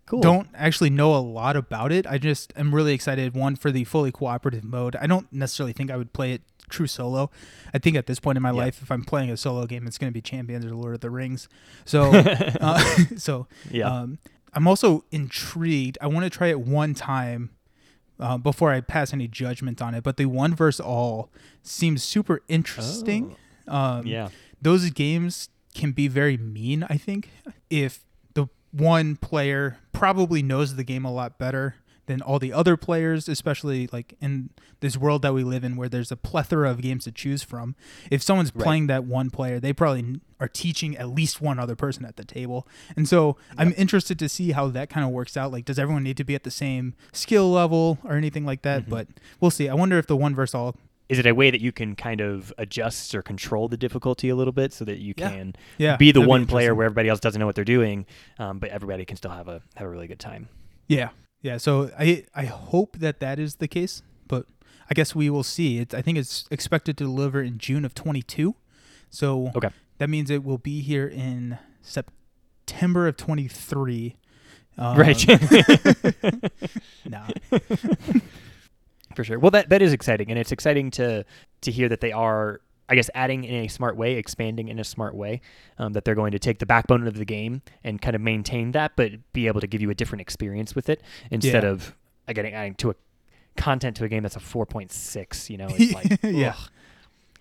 [0.05, 0.19] Cool.
[0.19, 2.05] don't actually know a lot about it.
[2.05, 3.33] I just am really excited.
[3.35, 4.97] One for the fully cooperative mode.
[4.97, 7.31] I don't necessarily think I would play it true solo.
[7.73, 8.55] I think at this point in my Yeah.
[8.65, 10.99] life, if I'm playing a solo game, it's going to be Champions or Lord of
[10.99, 11.47] the Rings.
[11.85, 12.11] So,
[12.61, 12.79] uh,
[13.17, 13.87] so Yeah.
[13.87, 14.19] um,
[14.53, 15.97] I'm also intrigued.
[16.01, 17.51] I want to try it one time.
[18.23, 21.29] Uh, before I pass any judgment on it, but the one verse all
[21.61, 23.35] seems super interesting.
[23.67, 24.29] Um, yeah.
[24.61, 27.29] those games can be very mean, I think,
[27.69, 32.75] if the one player probably knows the game a lot better than all the other
[32.75, 34.49] players, especially like in
[34.81, 37.75] this world that we live in where there's a plethora of games to choose from.
[38.11, 38.63] If someone's Right.
[38.63, 42.25] playing that one player, they probably are teaching at least one other person at the
[42.25, 42.67] table.
[42.97, 45.51] And so I'm interested to see how that kind of works out.
[45.53, 48.89] Like, does everyone need to be at the same skill level or anything like that?
[48.89, 49.07] But
[49.39, 49.69] we'll see.
[49.69, 50.75] I wonder if the one verse all
[51.09, 54.35] Is it a way that you can kind of adjust or control the difficulty a
[54.35, 55.29] little bit so that you Yeah.
[55.29, 58.05] can yeah, be the one player where everybody else doesn't know what they're doing,
[58.39, 60.47] um, but everybody can still have a have a really good time?
[60.87, 61.09] Yeah,
[61.43, 61.57] yeah.
[61.57, 64.47] So I I hope that that is the case, but
[64.89, 65.77] I guess we will see.
[65.77, 68.55] It, I think it's expected to deliver in June of 22.
[69.11, 69.69] So Okay.
[69.99, 74.15] that means it will be here in September of 23.
[74.77, 75.23] Um, right.
[77.07, 77.27] nah.
[79.15, 79.37] For sure.
[79.37, 81.23] Well, that that is exciting, and it's exciting to
[81.61, 82.61] to hear that they are.
[82.93, 85.41] I guess adding in a smart way, expanding in a smart way,
[85.79, 88.71] um, that they're going to take the backbone of the game and kind of maintain
[88.73, 91.01] that, but be able to give you a different experience with it
[91.31, 91.69] instead Yeah.
[91.71, 91.95] of
[92.27, 92.95] again adding to a
[93.57, 95.49] content to a game that's a 4.6.
[95.49, 96.49] You know, it's like Yeah.
[96.57, 96.69] ugh.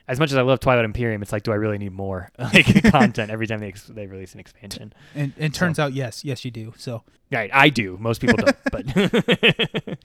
[0.08, 2.82] As much as I love Twilight Imperium, it's like, do I really need more like
[2.90, 4.92] content every time they ex- they release an expansion?
[5.14, 6.74] And and turns out yes, yes you do.
[6.76, 7.96] So Right, I do.
[8.00, 8.84] Most people don't, but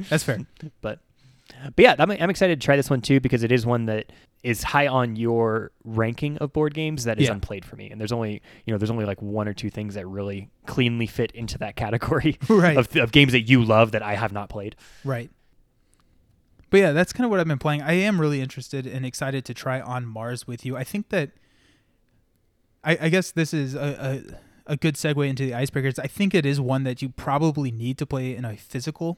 [0.09, 0.39] that's fair.
[0.81, 0.99] but
[1.75, 4.11] but yeah, I'm, I'm excited to try this one too because it is one that
[4.43, 7.33] is high on your ranking of board games that is Yeah.
[7.33, 7.89] unplayed for me.
[7.89, 11.07] And there's only you know there's only like one or two things that really cleanly
[11.07, 12.77] fit into that category Right.
[12.77, 14.75] of, of games that you love that I have not played.
[15.03, 15.29] Right.
[16.69, 17.81] But yeah, that's kind of what I've been playing.
[17.81, 20.75] I am really interested and excited to try on Mars with you.
[20.75, 21.31] I think that
[22.83, 24.23] I, I guess this is a,
[24.67, 25.97] a, a good segue into the icebreakers.
[25.97, 29.17] I think it is one that you probably need to play in a physical,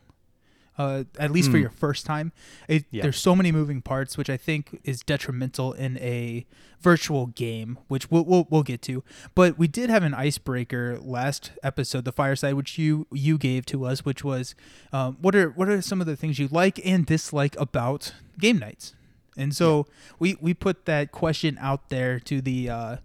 [0.80, 1.62] uh, at least for Mm.
[1.62, 2.32] your first time.
[2.68, 3.04] It, Yeah.
[3.04, 6.46] There's so many moving parts, which I think is detrimental in a
[6.82, 9.04] virtual game, which we'll, we'll we'll get to.
[9.36, 13.86] But we did have an icebreaker last episode, the fireside, which you you gave to
[13.86, 14.56] us, which was
[14.94, 18.58] um, what are what are some of the things you like and dislike about game
[18.58, 18.96] nights.
[19.38, 19.86] And so
[20.18, 22.96] we we put that question out there to the uh,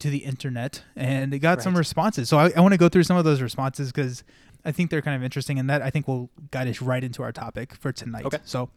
[0.00, 2.28] to the internet, and it got some responses.
[2.28, 4.24] So I, I want to go through some of those responses because
[4.64, 7.22] I think they're kind of interesting, and that I think will guide us right into
[7.22, 8.24] our topic for tonight.
[8.26, 8.38] Okay.
[8.44, 8.70] So,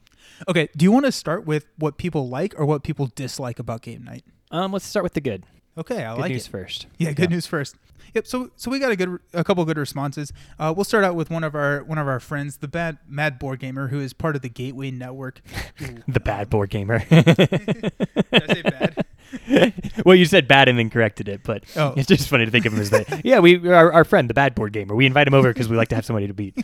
[0.48, 3.82] okay, do you want to start with what people like or what people dislike about
[3.82, 4.24] game night?
[4.52, 5.44] Um, let's start with the good.
[5.78, 6.52] Okay, I good like news it.
[6.52, 6.88] first.
[7.00, 7.76] Yeah, good news first.
[8.14, 8.28] Yep.
[8.28, 10.32] So so we got a good a couple good responses.
[10.60, 13.40] Uh, we'll start out with one of our one of our friends, the bad Mad
[13.40, 15.42] Board Gamer, who is part of the Gateway Network.
[16.08, 17.00] The bad board gamer.
[17.10, 17.94] Did
[18.32, 19.06] I say bad?
[20.06, 21.94] well, you said bad and then corrected it, but Oh.
[21.98, 23.40] it's just funny to think of him as the yeah.
[23.40, 24.96] We our, our friend, the bad board gamer.
[24.96, 26.56] We invite him over because we like to have somebody to beat.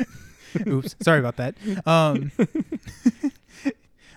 [0.66, 1.54] Oops, sorry about that.
[1.86, 2.30] Um,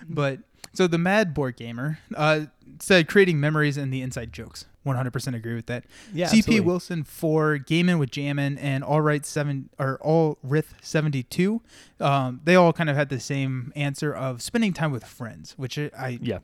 [0.08, 0.40] but
[0.72, 2.46] so the Mad Board Gamer uh,
[2.80, 4.66] said creating memories and the inside jokes.
[4.84, 5.84] 100% agree with that.
[6.14, 6.60] Yeah, CP absolutely.
[6.60, 11.60] Wilson for Gaming with Jammin and All Right Seven or All Rith 72.
[11.98, 15.76] Um, they all kind of had the same answer of spending time with friends, which
[15.76, 16.38] I Yeah,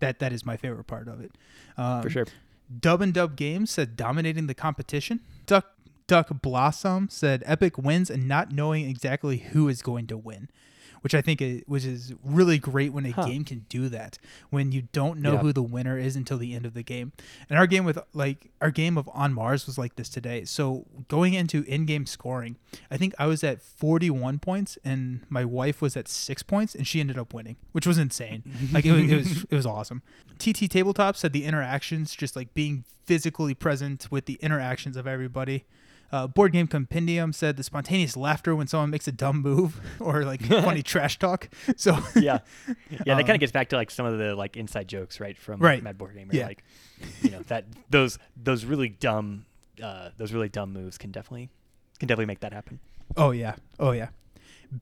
[0.00, 1.32] that that is my favorite part of it.
[1.76, 2.26] Um, for sure.
[2.80, 5.20] Dub and Dub Games said dominating the competition.
[5.46, 5.72] Duck
[6.06, 10.48] Duck Blossom said epic wins and not knowing exactly who is going to win,
[11.06, 13.26] which I think is, which is really great when a Huh.
[13.28, 14.18] game can do that.
[14.50, 15.38] When you don't know Yeah.
[15.38, 17.12] who the winner is until the end of the game.
[17.48, 20.44] And our game with like our game of On Mars was like this today.
[20.44, 22.56] So going into in-game scoring,
[22.90, 26.84] I think I was at 41 points and my wife was at 6 points and
[26.88, 28.42] she ended up winning, which was insane.
[28.72, 30.02] like it was, it was it was awesome.
[30.40, 35.66] TT Tabletop said the interactions, just like being physically present with the interactions of everybody.
[36.12, 40.24] Uh, Board Game Compendium said the spontaneous laughter when someone makes a dumb move or
[40.24, 41.48] like funny trash talk.
[41.76, 42.38] So yeah,
[42.90, 43.14] yeah.
[43.14, 45.36] That kind Um, of gets back to like some of the like inside jokes, right,
[45.36, 45.82] from Right.
[45.82, 46.32] Mad Board Gamer.
[46.34, 46.46] Yeah.
[46.46, 46.64] Like,
[47.22, 49.46] you know that those those really dumb
[49.82, 51.50] uh, those really dumb moves can definitely
[51.98, 52.78] can definitely make that happen.
[53.16, 54.08] Oh yeah, oh yeah.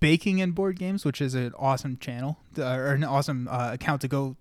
[0.01, 4.01] Baking and Board Games, which is an awesome channel uh, or an awesome uh, account
[4.03, 4.37] to go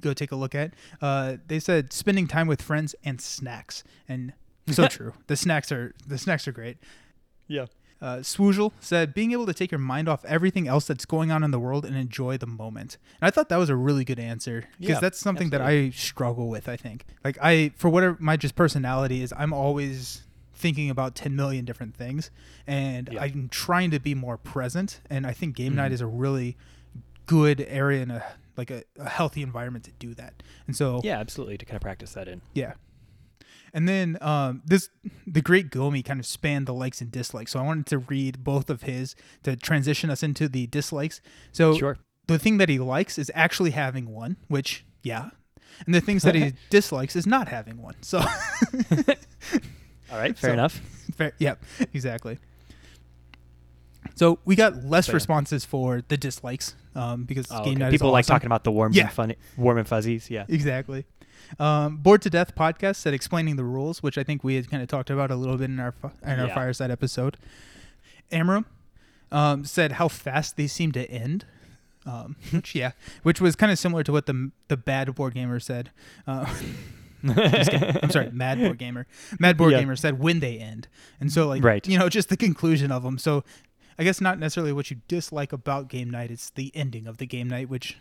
[0.00, 0.74] go take a look at.
[1.00, 4.32] Uh, they said spending time with friends and snacks, and
[4.68, 5.12] so true.
[5.26, 6.76] The snacks are the snacks are great.
[7.48, 7.66] Yeah.
[8.00, 11.44] Uh, Swoozle said being able to take your mind off everything else that's going on
[11.44, 12.98] in the world and enjoy the moment.
[13.20, 15.90] And I thought that was a really good answer because Yeah, that's something that I
[15.90, 16.68] struggle with.
[16.68, 20.22] I think like I for whatever my just personality is, I'm always
[20.52, 22.30] thinking about 10 million different things
[22.66, 23.22] and Yeah.
[23.22, 25.94] I'm trying to be more present and I think game night Mhm.
[25.94, 26.56] is a really
[27.26, 28.24] good area and a
[28.56, 30.42] like a, a healthy environment to do that.
[30.66, 31.56] And so Yeah, absolutely.
[31.58, 32.42] To kind of practice that in.
[32.52, 32.74] yeah.
[33.74, 34.88] And then um, this
[35.26, 37.52] the great Gomi kind of spanned the likes and dislikes.
[37.52, 41.20] So I wanted to read both of his to transition us into the dislikes.
[41.52, 41.96] So Sure.
[42.26, 45.30] the thing that he likes is actually having one, which yeah.
[45.86, 47.94] And the things that he dislikes is not having one.
[48.02, 48.18] So
[50.10, 50.36] All right.
[50.36, 50.80] Fair So- enough.
[51.16, 51.54] fair, yeah,
[51.94, 52.38] exactly.
[54.14, 55.14] So we got less So, yeah.
[55.14, 57.78] responses for the dislikes um, because Oh, game okay.
[57.84, 59.04] night People is like talking about the warm Yeah.
[59.04, 60.28] and funny, warm and fuzzies.
[60.28, 60.44] Yeah.
[60.48, 61.06] Exactly.
[61.58, 64.82] Um, Bored to Death podcast said explaining the rules, which I think we had kind
[64.82, 66.54] of talked about a little bit in our in our Yeah.
[66.54, 67.36] fireside episode.
[68.30, 68.66] Amram
[69.30, 71.44] um, said how fast they seem to end,
[72.06, 75.60] um, which yeah, which was kind of similar to what the the bad board gamer
[75.60, 75.90] said.
[76.26, 76.46] Uh.
[77.24, 79.06] I'm sorry, Mad Board Gamer.
[79.38, 79.78] Mad Board Yeah.
[79.78, 80.88] Gamer said when they end,
[81.20, 81.86] and so like Right.
[81.86, 83.16] you know just the conclusion of them.
[83.16, 83.44] So
[83.96, 87.26] I guess not necessarily what you dislike about game night; it's the ending of the
[87.26, 87.96] game night, which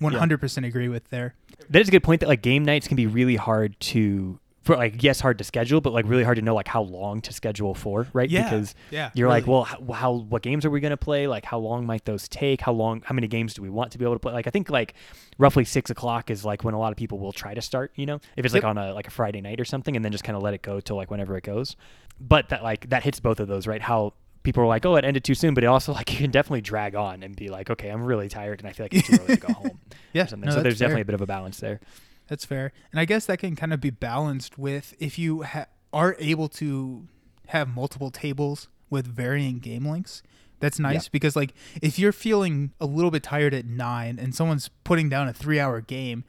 [0.00, 1.34] 100% agree with there.
[1.68, 2.20] That is a good point.
[2.20, 5.80] That like game nights can be really hard to for like yes, hard to schedule,
[5.80, 8.28] but like really hard to know like how long to schedule for, right?
[8.28, 11.26] Yeah, Because yeah, you're like, well, how, how what games are we gonna play?
[11.26, 12.60] Like, how long might those take?
[12.60, 13.02] How long?
[13.04, 14.32] How many games do we want to be able to play?
[14.32, 14.94] Like, I think like
[15.38, 17.92] roughly six o'clock is like when a lot of people will try to start.
[17.94, 20.12] You know, if it's like on a like a Friday night or something, and then
[20.12, 21.76] just kind of let it go till like whenever it goes.
[22.20, 23.80] But that like that hits both of those, right?
[23.80, 24.12] How
[24.42, 26.60] people are like, oh, it ended too soon, but it also like you can definitely
[26.62, 29.16] drag on and be like, okay, I'm really tired and I feel like it's too
[29.20, 29.78] early to go home.
[30.12, 30.48] Yeah, something.
[30.48, 31.78] no, so there's definitely a bit of a balance there.
[32.26, 32.72] That's fair.
[32.90, 36.48] And I guess that can kind of be balanced with if you ha- are able
[36.48, 37.06] to
[37.48, 40.22] have multiple tables with varying game lengths.
[40.58, 44.68] That's nice because, like, if you're feeling a little bit tired at nine and someone's
[44.82, 46.24] putting down a three hour game,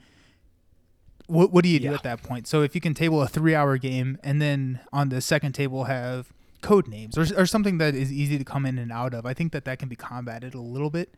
[1.27, 1.93] what, what do you do Yeah.
[1.93, 2.47] at that point?
[2.47, 5.85] So, if you can table a three hour game and then on the second table
[5.85, 9.33] have Codenames or, or something that is easy to come in and out of, I
[9.33, 11.13] think that that can be combated a little bit.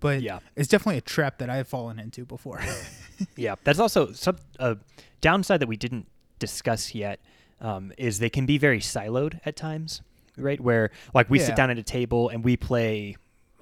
[0.00, 0.38] But Yeah.
[0.56, 2.60] it's definitely a trap that I've fallen into before.
[3.36, 4.76] Yeah, that's also some a
[5.20, 6.08] downside that we didn't
[6.40, 7.20] discuss yet.
[7.60, 10.02] Um, is they can be very siloed at times,
[10.36, 10.60] right?
[10.60, 11.46] Where like we Yeah.
[11.46, 13.14] sit down at a table and we play,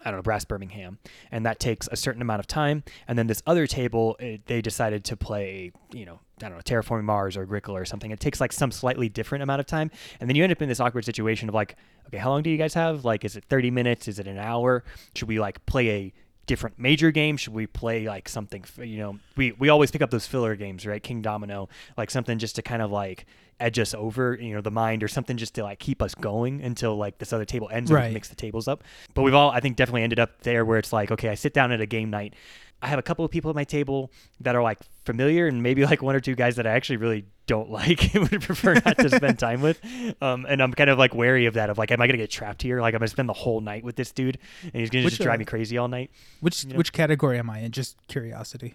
[0.02, 0.98] I don't know, Brass Birmingham,
[1.30, 4.62] and that takes a certain amount of time, and then this other table it, they
[4.62, 8.10] decided to play, you know, I don't know, Terraforming Mars or Agricola or something.
[8.10, 10.68] It takes like some slightly different amount of time, and then you end up in
[10.68, 11.76] this awkward situation of like,
[12.08, 13.04] okay, how long do you guys have?
[13.04, 14.08] Like, is it thirty minutes?
[14.08, 14.84] Is it an hour?
[15.14, 16.12] Should we like play a
[16.46, 17.36] different major game?
[17.36, 18.64] Should we play like something?
[18.78, 21.02] You know, we we always pick up those filler games, right?
[21.02, 23.26] Kingdomino, like something just to kind of like
[23.60, 26.60] edge us over, you know, the mind or something just to like keep us going
[26.62, 28.04] until like this other table ends and Right.
[28.06, 28.82] can mix the tables up.
[29.14, 31.54] But we've all, I think, definitely ended up there where it's like, okay, I sit
[31.54, 32.34] down at a game night.
[32.82, 35.84] I have a couple of people at my table that are like familiar and maybe
[35.86, 38.98] like one or two guys that I actually really don't like and would prefer not
[38.98, 39.80] to spend time with.
[40.20, 42.22] Um, and I'm kind of like wary of that of like, am I going to
[42.22, 42.80] get trapped here?
[42.80, 45.10] Like, I'm going to spend the whole night with this dude and he's going to
[45.10, 46.10] just drive uh, me crazy all night.
[46.40, 46.76] which You know?
[46.78, 47.70] which category am I in?
[47.72, 48.74] Just curiosity.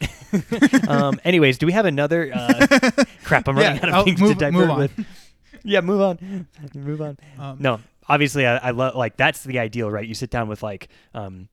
[0.88, 2.30] um, anyways, do we have another?
[2.34, 2.66] Uh,
[3.24, 4.78] crap, I'm running Yeah, out of I'll things move- to divert move on.
[4.78, 5.06] with.
[5.62, 6.46] Yeah, move on.
[6.74, 7.18] move on.
[7.38, 10.06] Um, No, obviously, I, I love like that's the ideal, right?
[10.06, 11.48] You sit down with like, um,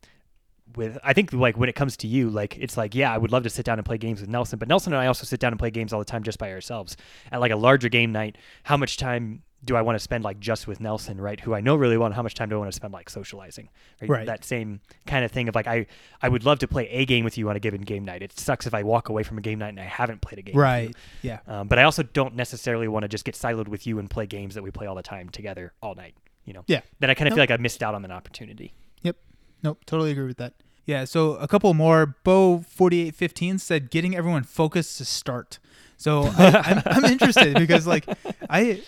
[0.78, 3.32] with I think like when it comes to you, like it's like yeah, I would
[3.32, 5.40] love to sit down and play games with Nelson, but Nelson and I also sit
[5.40, 6.96] down and play games all the time just by ourselves.
[7.32, 10.40] At like a larger game night, how much time do I want to spend like
[10.40, 11.40] just with Nelson, right?
[11.40, 13.10] Who I know really well, and how much time do I want to spend like
[13.10, 13.70] socializing,
[14.02, 14.10] right?
[14.10, 14.26] Right.
[14.28, 15.88] That same kind of thing of like I
[16.22, 18.22] I would love to play a game with you on a given game night.
[18.22, 20.42] It sucks if I walk away from a game night and I haven't played a
[20.44, 20.56] game.
[20.56, 20.96] Right.
[21.24, 21.40] Yeah.
[21.48, 24.28] Um, but I also don't necessarily want to just get siloed with you and play
[24.28, 26.14] games that we play all the time together all night.
[26.46, 26.64] You know.
[26.68, 26.82] Yeah.
[27.00, 27.38] Then I kind of Nope.
[27.38, 28.74] feel like I missed out on an opportunity.
[29.02, 29.18] Yep.
[29.64, 29.84] Nope.
[29.86, 30.54] Totally agree with that.
[30.88, 31.06] Yeah.
[31.06, 32.16] So a couple more.
[32.24, 35.60] Bo forty eight fifteen said getting everyone focused to start.
[35.98, 38.06] So I, I'm, I'm interested because like
[38.50, 38.82] I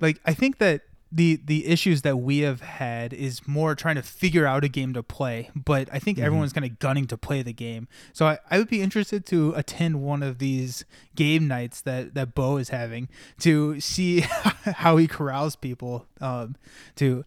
[0.00, 0.82] like I think that
[1.14, 4.92] the the issues that we have had is more trying to figure out a game
[4.94, 7.86] to play, but I think everyone's kind of gunning to play the game.
[8.12, 12.34] So I, I would be interested to attend one of these game nights that that
[12.34, 13.08] Bo is having
[13.40, 16.56] to see how he corrals people um,
[16.96, 17.24] to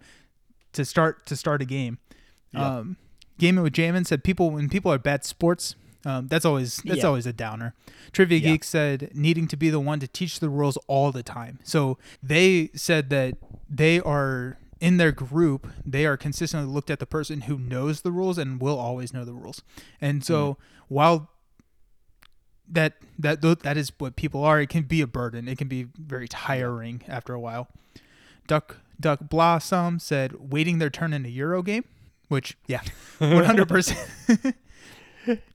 [0.73, 1.99] to start to start a game.
[2.51, 2.79] Yeah.
[2.79, 2.97] Um,
[3.37, 7.05] Gaming with Jamin said people when people are bad sports, um, that's always that's Yeah.
[7.07, 7.73] always a downer.
[8.11, 8.51] Trivia Yeah.
[8.53, 11.59] Geek said needing to be the one to teach the rules all the time.
[11.63, 13.35] So they said that
[13.69, 18.11] they are in their group, they are consistently looked at the person who knows the
[18.11, 19.61] rules and will always know the rules.
[19.99, 20.93] And so Mm-hmm.
[20.95, 21.29] while
[22.69, 25.47] that that that is what people are, it can be a burden.
[25.47, 27.69] It can be very tiring after a while.
[28.47, 31.85] Duck Duck Blossom said waiting their turn in a Euro game,
[32.27, 32.81] which yeah,
[33.19, 33.99] one hundred percent.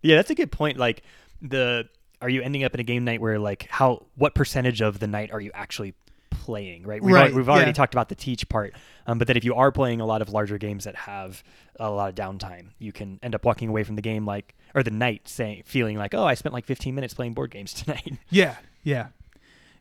[0.03, 0.77] Yeah, that's a good point.
[0.79, 1.03] Like
[1.41, 1.89] the
[2.21, 5.07] are you ending up in a game night where like how what percentage of the
[5.07, 5.95] night are you actually
[6.31, 6.85] playing?
[6.85, 7.03] Right.
[7.03, 7.73] We've, Right, we've already yeah.
[7.73, 8.75] talked about the teach part,
[9.07, 11.43] um, but that if you are playing a lot of larger games that have
[11.81, 14.83] a lot of downtime, you can end up walking away from the game like or
[14.83, 18.19] the night saying feeling like oh I spent like 15 minutes playing board games tonight.
[18.31, 19.09] Yeah, yeah.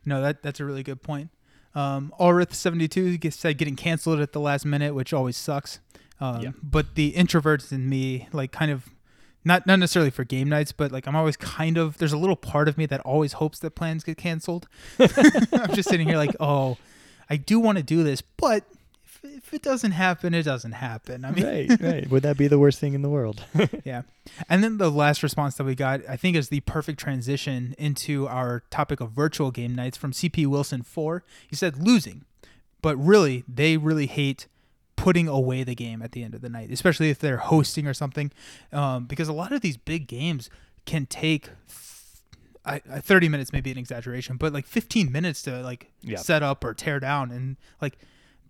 [0.04, 1.30] No, that that's a really good point.
[1.74, 5.80] Um, Ulrith seventy two said getting canceled at the last minute, which always sucks.
[6.20, 6.50] Um, Yeah.
[6.62, 8.88] But the introverts in me, like, kind of,
[9.44, 11.98] not not necessarily for game nights, but like I'm always kind of.
[11.98, 14.68] There's a little part of me that always hopes that plans get canceled.
[15.00, 16.78] I'm just sitting here like, oh,
[17.28, 18.64] I do want to do this, but
[19.04, 21.24] if, if it doesn't happen, it doesn't happen.
[21.24, 22.10] I mean, right, right.
[22.10, 23.44] Would that be the worst thing in the world?
[23.84, 24.02] yeah.
[24.48, 28.28] And then the last response that we got, I think, is the perfect transition into
[28.28, 31.24] our topic of virtual game nights from CP Wilson 4.
[31.48, 32.24] He said losing,
[32.80, 34.46] but really, they really hate
[34.96, 37.94] putting away the game at the end of the night, especially if they're hosting or
[37.94, 38.30] something,
[38.72, 40.48] um, because a lot of these big games
[40.86, 41.50] can take.
[42.64, 46.18] I, I- 30 minutes may be an exaggeration, but like 15 minutes to like Yeah.
[46.18, 47.30] set up or tear down.
[47.32, 47.98] And like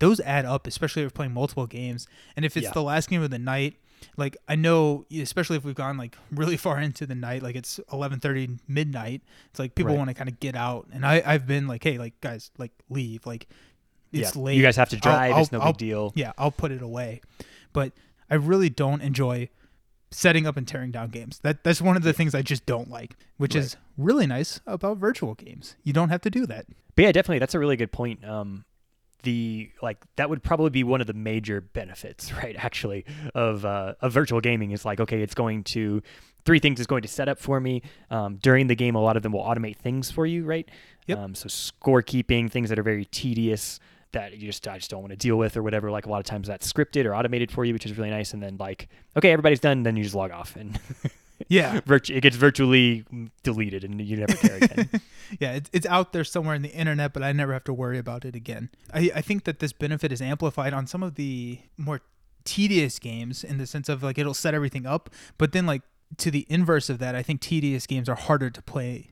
[0.01, 2.07] those add up, especially if you're playing multiple games.
[2.37, 2.73] And if it's Yeah.
[2.73, 3.77] the last game of the night,
[4.19, 7.81] like I know, especially if we've gone like really far into the night, like it's
[7.93, 9.23] eleven thirty midnight.
[9.51, 9.99] It's like people Right.
[9.99, 12.73] want to kind of get out, and I I've been like, hey, like guys, like
[12.91, 13.47] leave, like
[14.13, 14.43] it's yeah.
[14.43, 14.57] late.
[14.57, 15.31] You guys have to I'll- drive.
[15.39, 16.13] it's I'll- no I'll- big deal.
[16.15, 17.21] Yeah, I'll put it away,
[17.73, 17.93] but
[18.31, 19.49] I really don't enjoy
[20.11, 21.39] setting up and tearing down games.
[21.43, 24.99] That that's one of the things I just don't like, which is really nice about
[24.99, 25.77] virtual games.
[25.83, 26.67] You don't have to do that.
[26.95, 28.23] But yeah, definitely, that's a really good point.
[28.25, 28.65] Um,
[29.23, 32.57] the like that would probably be one of the major benefits, right?
[32.59, 33.05] Actually,
[33.35, 36.03] of uh, of virtual gaming is like, okay, it's going to
[36.45, 38.95] three things is going to set up for me um, during the game.
[38.97, 40.69] A lot of them will automate things for you, right?
[41.07, 41.19] Yep.
[41.19, 43.79] Um, so scorekeeping, things that are very tedious
[44.13, 45.91] that you just I just don't want to deal with or whatever.
[45.91, 48.33] Like a lot of times that's scripted or automated for you, which is really nice.
[48.33, 50.79] And then like, okay, everybody's done, then you just log off and
[51.49, 53.05] Yeah, virtu- it gets virtually
[53.43, 54.89] deleted and you never care again.
[55.41, 57.99] yeah, it's, it's out there somewhere in the internet, but I never have to worry
[57.99, 58.71] about it again.
[58.93, 62.03] I, I think that this benefit is amplified on some of the more
[62.45, 65.83] tedious games in the sense of like it'll set everything up, but then like
[66.19, 69.12] to the inverse of that, I think tedious games are harder to play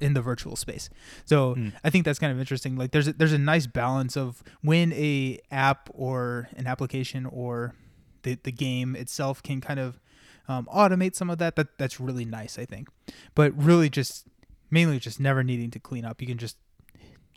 [0.00, 0.88] in the virtual space.
[1.24, 1.72] So Mm.
[1.84, 2.76] I think that's kind of interesting.
[2.76, 7.74] Like there's a, there's a nice balance of when a app or an application or
[8.22, 10.00] the the game itself can kind of
[10.48, 11.56] um, automate some of that.
[11.56, 12.88] That that's really nice, I think.
[13.34, 14.26] But really, just
[14.70, 16.20] mainly just never needing to clean up.
[16.20, 16.56] You can just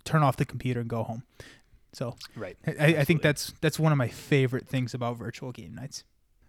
[0.04, 1.24] turn off the computer and go home.
[1.94, 2.56] So right.
[2.68, 6.04] I, I think that's that's one of my favorite things about virtual game nights.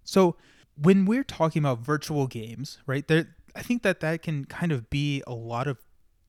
[0.05, 0.37] So
[0.77, 4.89] when we're talking about virtual games, right there, I think that that can kind of
[4.91, 5.79] be a lot of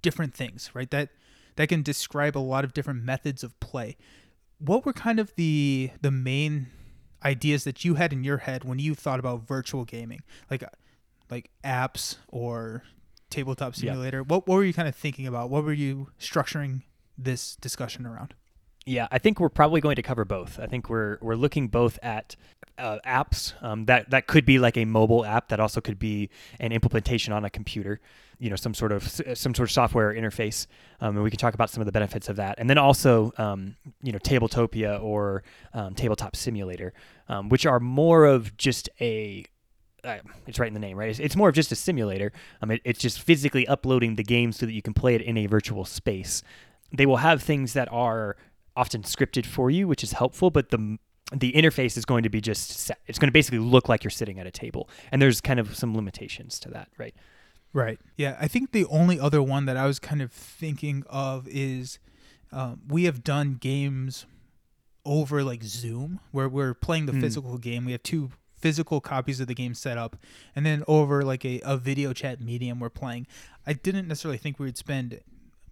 [0.01, 0.89] different things, right?
[0.91, 1.09] That
[1.55, 3.97] that can describe a lot of different methods of play.
[4.59, 6.67] What were kind of the the main
[7.23, 10.63] ideas that you had in your head when you thought about virtual gaming, like
[11.29, 12.83] like apps or
[13.29, 13.91] tabletop Yeah.
[13.91, 14.23] simulator?
[14.23, 15.49] What what were you kind of thinking about?
[15.49, 16.83] What were you structuring
[17.17, 18.33] this discussion around?
[18.85, 20.59] Yeah, I think we're probably going to cover both.
[20.59, 22.35] I think we're we're looking both at
[22.77, 26.29] uh, apps um, that that could be like a mobile app that also could be
[26.59, 27.99] an implementation on a computer,
[28.39, 30.67] you know, some sort of some sort of software interface,
[30.99, 32.55] um, and we can talk about some of the benefits of that.
[32.57, 35.43] And then also, um, you know, Tabletopia or
[35.73, 36.93] um, Tabletop Simulator,
[37.29, 39.45] um, which are more of just a
[40.03, 40.17] uh,
[40.47, 41.09] it's right in the name, right?
[41.09, 42.31] It's, it's more of just a simulator.
[42.61, 45.37] Um, it, it's just physically uploading the game so that you can play it in
[45.37, 46.41] a virtual space.
[46.91, 48.35] They will have things that are
[48.75, 50.97] often scripted for you, which is helpful, but the
[51.33, 52.99] the interface is going to be just set.
[53.07, 55.75] It's going to basically look like you're sitting at a table, and there's kind of
[55.75, 57.15] some limitations to that, right?
[57.73, 57.99] Right.
[58.17, 58.35] Yeah.
[58.39, 61.99] I think the only other one that I was kind of thinking of is
[62.51, 64.25] um, we have done games
[65.05, 67.21] over like Zoom where we're playing the Hmm.
[67.21, 67.85] physical game.
[67.85, 70.17] We have two physical copies of the game set up,
[70.55, 73.25] and then over like a, a video chat medium we're playing.
[73.65, 75.21] I didn't necessarily think we would spend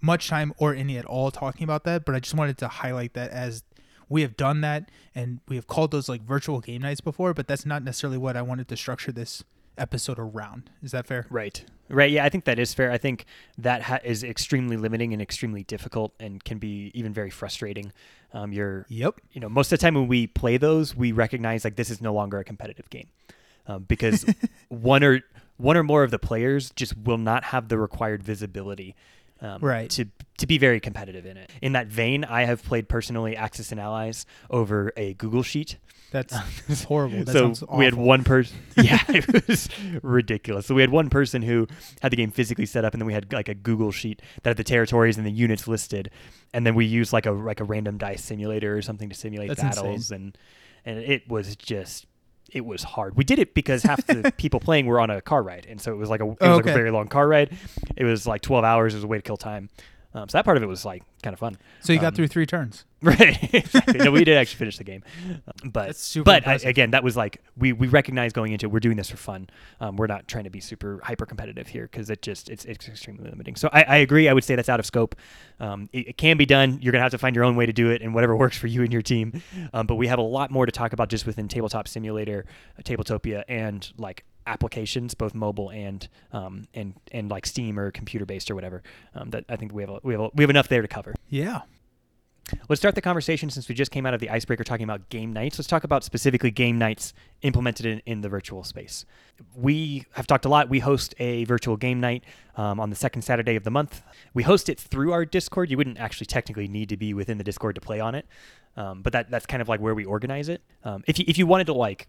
[0.01, 3.13] much time or any at all talking about that, but I just wanted to highlight
[3.13, 3.63] that as
[4.09, 7.47] we have done that and we have called those like virtual game nights before, but
[7.47, 9.43] that's not necessarily what I wanted to structure this
[9.77, 10.69] episode around.
[10.83, 11.25] Is that fair?
[11.29, 11.63] Right.
[11.87, 12.11] Right.
[12.11, 12.91] Yeah, I think that is fair.
[12.91, 13.25] I think
[13.57, 17.91] that ha- is extremely limiting and extremely difficult, and can be even very frustrating.
[18.33, 19.21] Um, you're Yep.
[19.31, 21.99] you know, most of the time when we play those, we recognize like this is
[22.01, 23.07] no longer a competitive game
[23.65, 24.23] um, because
[24.69, 25.21] one or
[25.57, 28.95] one or more of the players just will not have the required visibility.
[29.41, 29.89] Um, Right.
[29.91, 30.05] To
[30.39, 31.51] to be very competitive in it.
[31.61, 35.77] In that vein, I have played personally Axis and Allies over a Google Sheet.
[36.11, 36.33] That's
[36.85, 37.19] horrible.
[37.19, 38.57] That so sounds we had one person.
[38.77, 39.67] Yeah, it was
[40.01, 40.65] ridiculous.
[40.65, 41.67] So we had one person who
[42.01, 44.51] had the game physically set up, and then we had like a Google sheet that
[44.51, 46.09] had the territories and the units listed,
[46.53, 49.49] and then we used like a like a random dice simulator or something to simulate
[49.49, 50.37] That's battles, and
[50.85, 52.07] and it was just.
[52.53, 53.15] It was hard.
[53.15, 55.91] We did it because half the people playing were on a car ride, and so
[55.91, 57.55] it was like a it was Oh, like a very long car ride.
[57.95, 58.93] It was like twelve hours.
[58.93, 59.69] It was a way to kill time.
[60.13, 61.57] Um, so that part of it was like kind of fun.
[61.81, 62.85] So you got um, through three turns.
[63.01, 63.53] Right.
[63.53, 63.97] exactly.
[63.97, 65.03] No, we did actually finish the game,
[65.63, 68.81] but super but I, again, that was like we we recognize going into it, we're
[68.81, 69.47] doing this for fun.
[69.79, 72.89] Um, we're not trying to be super hyper competitive here because it just it's it's
[72.89, 73.55] extremely limiting.
[73.55, 74.27] So I, I agree.
[74.27, 75.15] I would say that's out of scope.
[75.61, 76.79] Um, it, it can be done.
[76.81, 78.67] You're gonna have to find your own way to do it and whatever works for
[78.67, 79.41] you and your team.
[79.71, 82.45] Um, but we have a lot more to talk about just within Tabletop Simulator,
[82.77, 88.25] uh, Tabletopia, and like applications, both mobile and um, and and like Steam or computer
[88.25, 88.83] based or whatever.
[89.15, 90.87] Um, that I think we have a, we have a, we have enough there to
[90.87, 91.13] cover.
[91.29, 91.61] Yeah.
[92.67, 95.33] Let's start the conversation since we just came out of the icebreaker talking about game
[95.33, 95.59] nights.
[95.59, 97.13] Let's talk about specifically game nights
[97.43, 99.05] implemented in, in the virtual space.
[99.55, 100.69] We have talked a lot.
[100.69, 102.23] We host a virtual game night
[102.55, 104.01] um, on the second Saturday of the month.
[104.33, 105.69] We host it through our Discord.
[105.69, 108.25] You wouldn't actually technically need to be within the Discord to play on it,
[108.75, 110.61] um, but that that's kind of like where we organize it.
[110.83, 112.07] Um, if you, if you wanted to like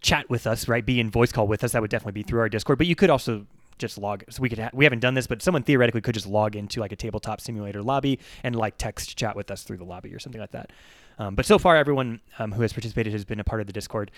[0.00, 2.40] chat with us, right, be in voice call with us, that would definitely be through
[2.40, 2.78] our Discord.
[2.78, 3.46] But you could also
[3.78, 4.24] just log.
[4.30, 6.80] So we could ha- we haven't done this, but someone theoretically could just log into
[6.80, 10.18] like a tabletop simulator lobby and like text chat with us through the lobby or
[10.18, 10.70] something like that.
[11.18, 13.72] Um, but so far, everyone um, who has participated has been a part of the
[13.72, 14.10] Discord.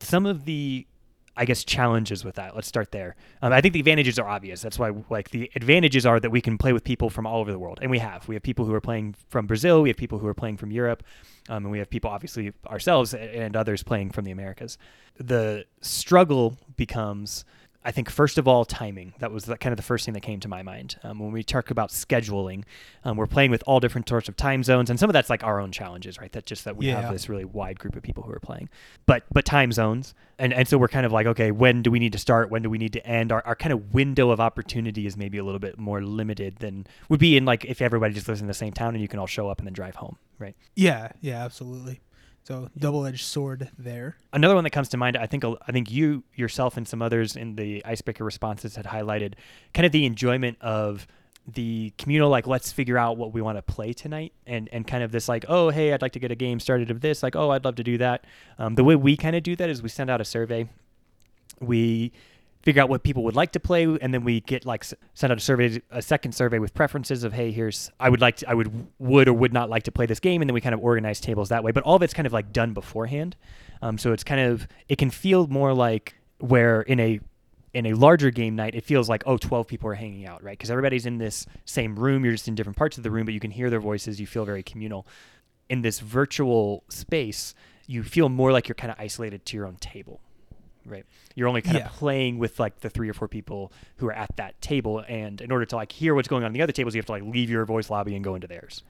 [0.00, 0.86] Some of the
[1.36, 2.54] I guess challenges with that.
[2.54, 3.16] Let's start there.
[3.42, 4.62] Um, I think the advantages are obvious.
[4.62, 7.50] That's why like the advantages are that we can play with people from all over
[7.50, 8.28] the world, and we have.
[8.28, 9.82] We have people who are playing from Brazil.
[9.82, 11.02] We have people who are playing from Europe,
[11.48, 14.78] um, and we have people obviously ourselves and others playing from the Americas.
[15.18, 17.44] The struggle becomes
[17.86, 19.12] I think first of all, timing.
[19.18, 21.32] That was the, kind of the first thing that came to my mind um, when
[21.32, 22.64] we talk about scheduling.
[23.04, 25.44] Um, we're playing with all different sorts of time zones, and some of that's like
[25.44, 26.32] our own challenges, right?
[26.32, 27.02] That's just that we Yeah.
[27.02, 28.70] have this really wide group of people who are playing,
[29.04, 31.98] but but time zones, and and so we're kind of like, okay, when do we
[31.98, 32.48] need to start?
[32.50, 33.30] When do we need to end?
[33.32, 36.86] Our our kind of window of opportunity is maybe a little bit more limited than
[37.10, 39.18] would be in like if everybody just lives in the same town and you can
[39.18, 40.56] all show up and then drive home, right?
[40.74, 42.00] Yeah, yeah, absolutely.
[42.44, 44.16] So double-edged sword there.
[44.32, 47.36] another one that comes to mind i think i think you yourself and some others
[47.36, 49.32] in the icebreaker responses had highlighted
[49.72, 51.06] kind of the enjoyment of
[51.46, 55.02] the communal like let's figure out what we want to play tonight and and kind
[55.02, 57.36] of this like oh hey i'd like to get a game started of this like
[57.36, 58.24] oh i'd love to do that.
[58.58, 60.68] Um, the way we kind of do that is we send out a survey.
[61.60, 62.12] We
[62.64, 65.38] figure out what people would like to play and then we get like send out
[65.38, 68.54] a survey a second survey with preferences of hey here's i would like to i
[68.54, 70.80] would would or would not like to play this game and then we kind of
[70.80, 71.72] organize tables that way.
[71.72, 73.36] But all of it's kind of like done beforehand.
[73.82, 77.20] Um, so it's kind of it can feel more like where in a
[77.72, 80.56] in a larger game night it feels like oh 12 people are hanging out right?
[80.56, 83.34] Because everybody's in this same room you're just in different parts of the room but
[83.34, 85.06] you can hear their voices you feel very communal.
[85.68, 87.54] In this virtual space
[87.86, 90.20] you feel more like you're kind of isolated to your own table
[90.86, 91.86] right you're only kind Yeah.
[91.86, 95.40] of playing with like the three or four people who are at that table and
[95.40, 97.12] in order to like hear what's going on in the other tables you have to
[97.12, 98.82] like leave your voice lobby and go into theirs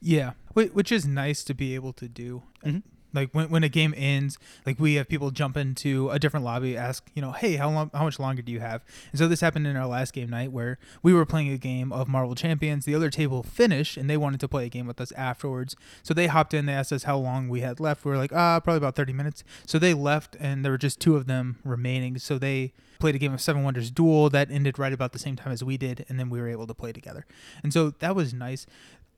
[0.00, 2.42] Yeah, which is nice to be able to do.
[2.64, 2.82] Mhm.
[3.14, 6.76] Like when, when a game ends, like we have people jump into a different lobby,
[6.76, 8.82] ask, you know, hey, how long, how much longer do you have?
[9.12, 11.92] And so this happened in our last game night where we were playing a game
[11.92, 12.84] of Marvel Champions.
[12.84, 15.76] The other table finished and they wanted to play a game with us afterwards.
[16.02, 18.04] So they hopped in, they asked us how long we had left.
[18.04, 19.44] We were like, ah, probably about 30 minutes.
[19.66, 22.18] So they left and there were just two of them remaining.
[22.18, 25.36] So they played a game of Seven Wonders Duel that ended right about the same
[25.36, 27.26] time as we did, and then we were able to play together.
[27.62, 28.66] And so that was nice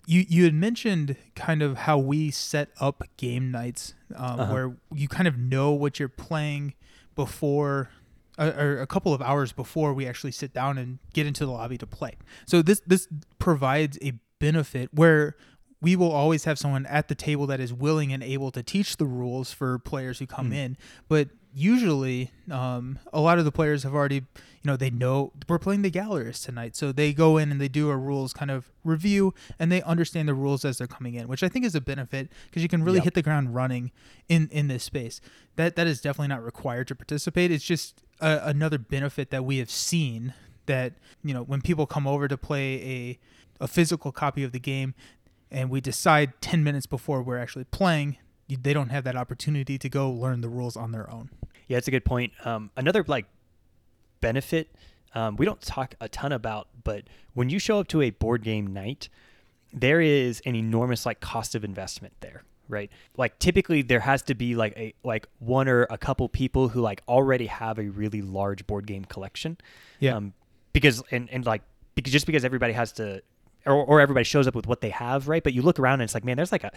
[0.07, 4.53] you you had mentioned kind of how we set up game nights um, Uh-huh.
[4.53, 6.75] where you kind of know what you're playing
[7.15, 7.91] before
[8.39, 11.53] uh, or a couple of hours before we actually sit down and get into the
[11.53, 12.13] lobby to play
[12.47, 15.37] so this this provides a benefit where
[15.81, 18.97] we will always have someone at the table that is willing and able to teach
[18.99, 20.53] the rules for players who come Hmm.
[20.53, 20.77] in
[21.09, 24.23] but usually um, a lot of the players have already you
[24.65, 26.77] know they know we're playing the gallerist tonight.
[26.77, 30.29] So they go in and they do a rules kind of review and they understand
[30.29, 32.85] the rules as they're coming in which i think is a benefit because you can
[32.85, 33.05] really Yep.
[33.05, 33.91] hit the ground running
[34.29, 35.21] in in this space.
[35.57, 37.51] That that is definitely not required to participate.
[37.51, 40.35] It's just a, another benefit that we have seen
[40.67, 40.93] that
[41.25, 43.19] you know when people come over to play a
[43.65, 44.95] a physical copy of the game
[45.51, 49.89] and we decide 10 minutes before we're actually playing they don't have that opportunity to
[49.89, 51.31] go learn the rules on their own
[51.69, 52.33] Yeah, it's a good point.
[52.45, 53.27] Um, another like
[54.21, 54.69] benefit
[55.17, 58.43] um, we don't talk a ton about, but when you show up to a board
[58.43, 59.09] game night,
[59.73, 62.91] there is an enormous like cost of investment there, right?
[63.17, 66.83] Like typically there has to be like a like one or a couple people who
[66.83, 69.57] like already have a really large board game collection.
[70.01, 70.17] Yeah.
[70.17, 70.35] Um,
[70.75, 71.63] because and and like
[71.95, 73.23] because just because everybody has to
[73.67, 75.43] or, or everybody shows up with what they have, right?
[75.43, 76.71] But you look around and it's like, man, there's like a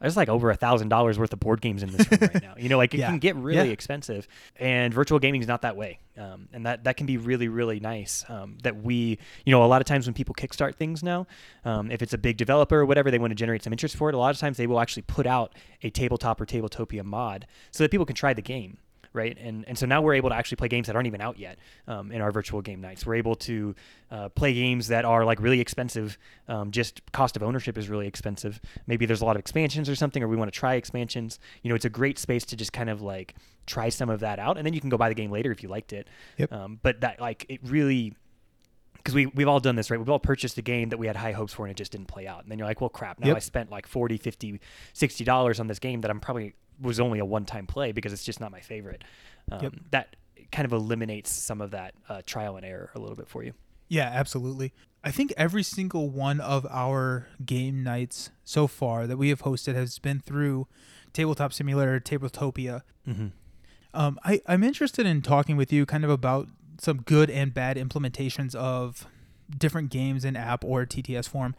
[0.00, 2.54] there's like over a thousand dollars worth of board games in this room right now.
[2.58, 3.08] You know, like it Yeah.
[3.08, 3.72] can get really Yeah.
[3.72, 7.48] expensive, and virtual gaming is not that way, um, and that that can be really
[7.48, 8.24] really nice.
[8.28, 11.26] Um, that we, you know, a lot of times when people kickstart things now,
[11.64, 14.08] um, if it's a big developer or whatever, they want to generate some interest for
[14.08, 14.14] it.
[14.14, 17.82] A lot of times they will actually put out a tabletop or tabletopia mod so
[17.84, 18.78] that people can try the game
[19.16, 19.36] right?
[19.40, 21.58] And and so now we're able to actually play games that aren't even out yet
[21.88, 23.04] um, in our virtual game nights.
[23.06, 23.74] We're able to
[24.10, 26.18] uh, play games that are like really expensive.
[26.48, 28.60] Um, just cost of ownership is really expensive.
[28.86, 31.38] Maybe there's a lot of expansions or something, or we want to try expansions.
[31.62, 33.34] You know, it's a great space to just kind of like
[33.66, 35.62] try some of that out, and then you can go buy the game later if
[35.62, 36.06] you liked it.
[36.36, 36.52] Yep.
[36.52, 38.14] Um, but that like it really.
[39.06, 39.98] Because we, we've all done this, right?
[39.98, 42.08] We've all purchased a game that we had high hopes for and it just didn't
[42.08, 42.42] play out.
[42.42, 43.20] And then you're like, well, crap.
[43.20, 43.36] Now Yep.
[43.36, 44.60] I spent like 40, 50,
[44.92, 48.24] 60 dollars on this game that I'm probably was only a one-time play because it's
[48.24, 49.04] just not my favorite.
[49.52, 49.72] Um, Yep.
[49.92, 50.16] That
[50.50, 53.52] kind of eliminates some of that uh, trial and error a little bit for you.
[53.88, 54.72] Yeah, absolutely.
[55.04, 59.76] I think every single one of our game nights so far that we have hosted
[59.76, 60.66] has been through
[61.12, 62.82] Tabletop Simulator, Tabletopia.
[63.08, 63.28] Mm-hmm.
[63.94, 66.48] Um, I, I'm interested in talking with you kind of about
[66.78, 69.06] some good and bad implementations of
[69.56, 71.54] different games in app or TTS form.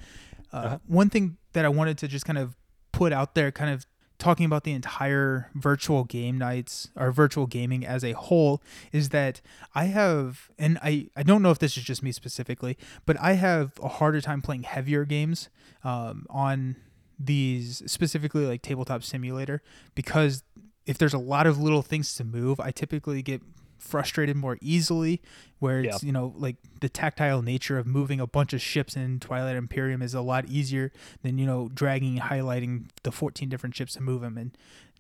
[0.52, 0.78] Uh, Uh-huh.
[0.88, 2.56] One thing that I wanted to just kind of
[2.92, 3.86] put out there, kind of
[4.20, 8.62] talking about the entire virtual game nights or virtual gaming as a whole,
[8.92, 9.42] is that
[9.76, 13.34] I have, and I, I don't know if this is just me specifically, but I
[13.34, 15.50] have a harder time playing heavier games
[15.84, 16.78] um, on
[17.20, 19.62] these specifically like tabletop simulator
[19.96, 20.44] because
[20.86, 23.42] if there's a lot of little things to move, I typically get
[23.78, 25.22] frustrated more easily.
[25.60, 26.08] Where it's Yeah.
[26.08, 30.02] you know like the tactile nature of moving a bunch of ships in Twilight Imperium
[30.04, 30.92] is a lot easier
[31.24, 34.52] than you know dragging and highlighting the 14 different ships to move them in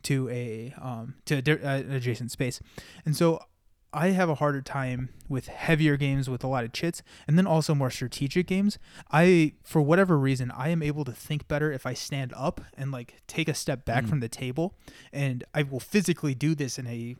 [0.03, 2.59] to a um to a di- uh, adjacent space,
[3.05, 3.39] and so
[3.93, 7.47] I have a harder time with heavier games with a lot of chits and then
[7.47, 8.77] also more strategic games.
[9.11, 12.91] I for whatever reason I am able to think better if I stand up and
[12.91, 14.09] like take a step back Mm.
[14.09, 14.75] from the table
[15.13, 17.15] and I will physically do this in a,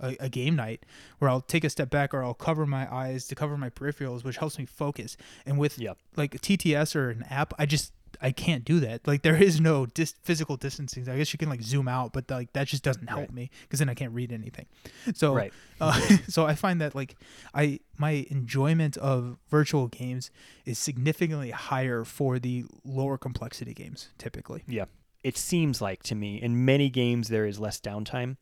[0.00, 0.84] a a game night
[1.18, 4.24] where I'll take a step back or I'll cover my eyes to cover my peripherals
[4.24, 5.16] which helps me focus.
[5.46, 5.98] And with Yep.
[6.16, 9.06] like TTS or an app I just I can't do that.
[9.06, 11.08] Like there is no dis- physical distancing.
[11.08, 13.32] I guess you can like zoom out, but like that just doesn't help Right.
[13.32, 14.66] me because then I can't read anything.
[15.14, 15.52] So Right.
[15.80, 15.98] uh,
[16.28, 17.14] so I find that like
[17.54, 20.30] I my enjoyment of virtual games
[20.66, 24.64] is significantly higher for the lower complexity games typically.
[24.66, 24.86] Yeah.
[25.22, 28.36] It seems like to me in many games there is less downtime.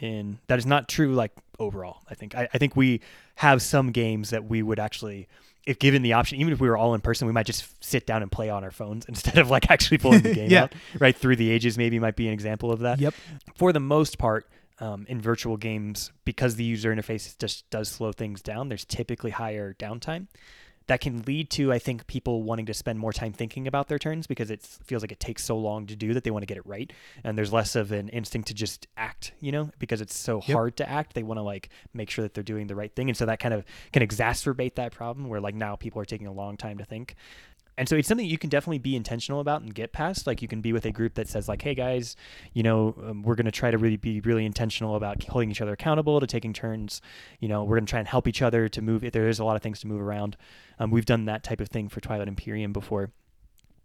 [0.00, 1.98] In that is not true like overall.
[2.10, 3.00] I think I, I think we
[3.36, 5.28] have some games that we would actually
[5.66, 8.06] if given the option, even if we were all in person, we might just sit
[8.06, 10.64] down and play on our phones instead of like actually pulling the game Yeah.
[10.64, 10.74] out.
[10.98, 12.98] Right through the ages, maybe might be an example of that.
[12.98, 13.14] Yep.
[13.56, 14.48] For the most part,
[14.78, 19.30] um, in virtual games, because the user interface just does slow things down, there's typically
[19.32, 20.28] higher downtime.
[20.90, 23.98] That can lead to, I think, people wanting to spend more time thinking about their
[24.00, 26.46] turns because it feels like it takes so long to do that they want to
[26.46, 26.92] get it right.
[27.22, 30.56] And there's less of an instinct to just act, you know, because it's so Yep.
[30.56, 31.14] hard to act.
[31.14, 33.08] They want to like make sure that they're doing the right thing.
[33.08, 36.26] And so that kind of can exacerbate that problem where like now people are taking
[36.26, 37.14] a long time to think.
[37.78, 40.26] And so it's something you can definitely be intentional about and get past.
[40.26, 42.16] Like you can be with a group that says like, "Hey guys,
[42.52, 45.60] you know, um, we're going to try to really be really intentional about holding each
[45.60, 47.00] other accountable to taking turns.
[47.38, 49.04] You know, we're going to try and help each other to move.
[49.04, 50.36] If there is a lot of things to move around,
[50.78, 53.10] um, we've done that type of thing for Twilight Imperium before.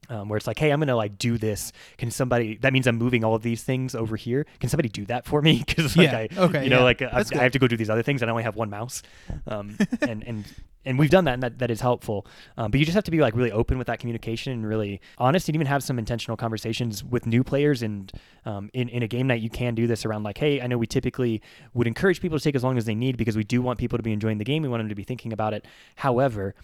[0.09, 1.71] Um, where it's like, hey, I'm gonna like do this.
[1.97, 2.57] Can somebody?
[2.57, 4.45] That means I'm moving all of these things over here.
[4.59, 5.63] Can somebody do that for me?
[5.75, 7.75] Because like Yeah, I, okay, you know, yeah, like I, I have to go do
[7.75, 9.01] these other things, and I only have one mouse.
[9.47, 10.45] Um, and and
[10.85, 12.27] and we've done that, and that, that is helpful.
[12.57, 15.01] Um, but you just have to be like really open with that communication and really
[15.17, 17.81] honest, and even have some intentional conversations with new players.
[17.81, 18.11] And
[18.45, 20.77] um, in in a game night, you can do this around like, hey, I know
[20.77, 21.41] we typically
[21.73, 23.97] would encourage people to take as long as they need because we do want people
[23.97, 24.61] to be enjoying the game.
[24.63, 25.65] We want them to be thinking about it.
[25.95, 26.55] However,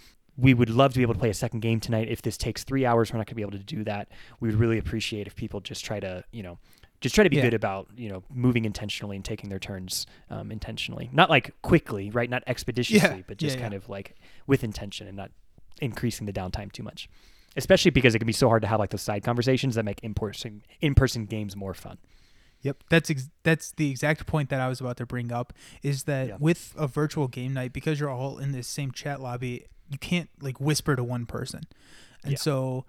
[0.41, 2.07] we would love to be able to play a second game tonight.
[2.09, 4.09] If this takes three hours, we're not going to be able to do that.
[4.39, 6.57] We would really appreciate if people just try to, you know,
[6.99, 7.43] just try to be Yeah.
[7.43, 11.09] good about, you know, moving intentionally and taking their turns um, intentionally.
[11.13, 12.29] Not like quickly, right?
[12.29, 13.77] Not expeditiously, but just yeah, kind yeah.
[13.77, 14.15] of like
[14.47, 15.31] with intention and not
[15.79, 17.07] increasing the downtime too much.
[17.55, 19.99] Especially because it can be so hard to have like those side conversations that make
[20.01, 21.97] in-person in-person games more fun.
[22.63, 25.51] Yep, that's ex- that's the exact point that I was about to bring up.
[25.81, 26.37] Is that Yeah.
[26.39, 30.29] with a virtual game night, because you're all in this same chat lobby, you can't
[30.41, 31.61] like whisper to one person,
[32.23, 32.37] and Yeah.
[32.37, 32.85] so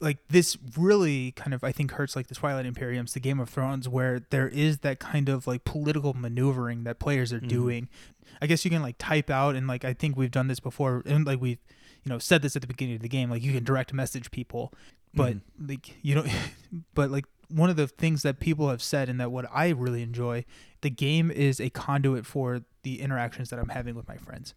[0.00, 3.48] like this really kind of I think hurts like the Twilight Imperiums, the Game of
[3.48, 7.48] Thrones, where there is that kind of like political maneuvering that players are Mhm.
[7.48, 7.88] doing.
[8.40, 11.02] I guess you can like type out and like I think we've done this before,
[11.06, 11.58] and like we've
[12.04, 14.30] you know said this at the beginning of the game, like you can direct message
[14.30, 14.72] people,
[15.14, 15.68] but Mhm.
[15.70, 16.24] like you know,
[16.94, 20.02] but like one of the things that people have said and that what I really
[20.02, 20.44] enjoy,
[20.82, 24.54] the game is a conduit for the interactions that I'm having with my friends.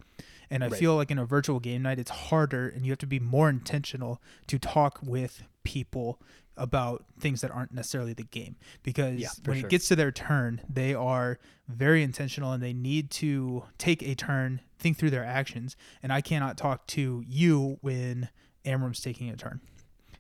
[0.50, 0.80] And I Right.
[0.80, 3.50] feel like in a virtual game night, it's harder and you have to be more
[3.50, 6.22] intentional to talk with people
[6.58, 8.58] about things that aren't necessarily the game.
[8.84, 9.68] Because Yeah, when sure.
[9.68, 11.40] it gets to their turn, they are
[11.70, 15.78] very intentional and they need to take a turn, think through their actions.
[16.04, 18.28] And I cannot talk to you when
[18.66, 19.62] Amram's taking a turn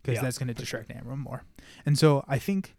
[0.02, 0.82] because Yeah, that's going to for sure.
[0.82, 1.43] distract Amram more.
[1.86, 2.76] And so I think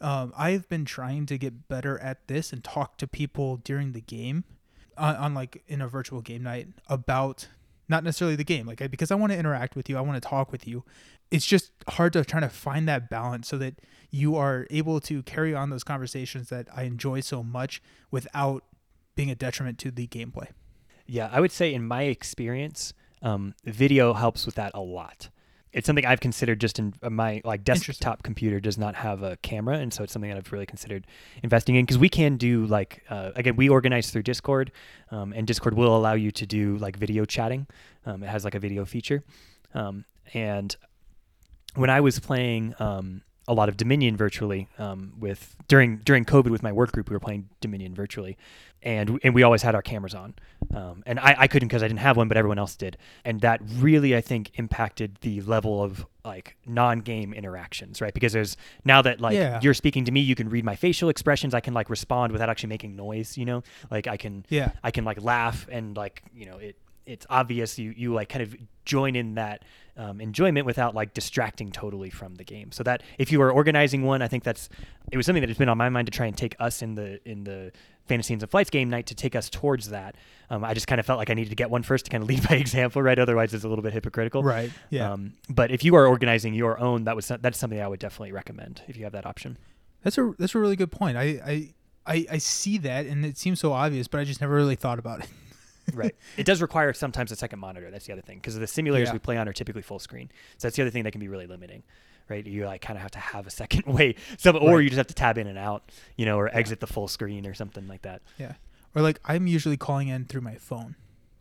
[0.00, 4.00] um, I've been trying to get better at this and talk to people during the
[4.00, 4.44] game,
[4.96, 7.48] on, on like in a virtual game night about
[7.88, 10.22] not necessarily the game, like I, because I want to interact with you, I want
[10.22, 10.84] to talk with you.
[11.30, 13.80] It's just hard to try to find that balance so that
[14.10, 18.64] you are able to carry on those conversations that I enjoy so much without
[19.14, 20.48] being a detriment to the gameplay.
[21.06, 25.28] Yeah, I would say in my experience, um, video helps with that a lot.
[25.72, 29.36] It's something I've considered just in uh, my like desktop computer does not have a
[29.38, 31.06] camera, and so it's something that I've really considered
[31.42, 34.72] investing in because we can do like uh, again we organize through Discord,
[35.10, 37.66] um, and Discord will allow you to do like video chatting.
[38.04, 39.22] Um, it has like a video feature,
[39.74, 40.04] um,
[40.34, 40.74] and
[41.74, 46.50] when I was playing um, a lot of Dominion virtually um, with during during COVID
[46.50, 48.36] with my work group, we were playing Dominion virtually,
[48.82, 50.34] and and we always had our cameras on,
[50.74, 53.40] um, and I, I couldn't because I didn't have one, but everyone else did, and
[53.40, 58.12] that really I think impacted the level of like non-game interactions, right?
[58.14, 59.58] Because there's now that like Yeah.
[59.62, 62.50] you're speaking to me, you can read my facial expressions, I can like respond without
[62.50, 64.72] actually making noise, you know, like I can Yeah.
[64.84, 66.76] I can like laugh and like you know it
[67.06, 69.64] it's obvious you you like kind of join in that
[69.96, 72.72] um, enjoyment without like distracting totally from the game.
[72.72, 74.68] So that if you are organizing one, I think that's
[75.10, 76.94] it was something that has been on my mind to try and take us in
[76.94, 77.72] the in the
[78.06, 80.16] Fantasy and Flights game night to take us towards that.
[80.50, 82.22] Um, I just kind of felt like I needed to get one first to kind
[82.22, 83.18] of lead by example, right?
[83.18, 84.70] Otherwise, it's a little bit hypocritical, Right.
[84.90, 85.12] Yeah.
[85.12, 88.32] Um, but if you are organizing your own, that was that's something I would definitely
[88.32, 89.58] recommend if you have that option.
[90.02, 91.16] That's a that's a really good point.
[91.16, 91.74] I I
[92.06, 94.98] I, I see that, and it seems so obvious, but I just never really thought
[94.98, 95.28] about it.
[95.94, 96.14] right.
[96.36, 97.90] It does require sometimes a second monitor.
[97.90, 99.12] That's the other thing because the simulators Yeah.
[99.14, 100.30] we play on are typically full screen.
[100.58, 101.82] So that's the other thing that can be really limiting.
[102.28, 104.84] Right, you like kind of have to have a second way, some, or Right.
[104.84, 107.44] you just have to tab in and out, you know, or exit the full screen
[107.44, 108.22] or something like that.
[108.38, 108.54] Yeah.
[108.94, 110.94] Or like I'm usually calling in through my phone,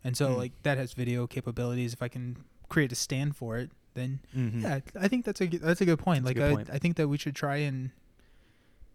[0.03, 0.37] and so Mm.
[0.37, 1.93] like that has video capabilities.
[1.93, 2.37] If I can
[2.69, 4.61] create a stand for it, then Mm-hmm.
[4.61, 6.23] yeah, I think that's a that's a good point.
[6.23, 6.69] That's like good I, point.
[6.71, 7.91] I think that we should try and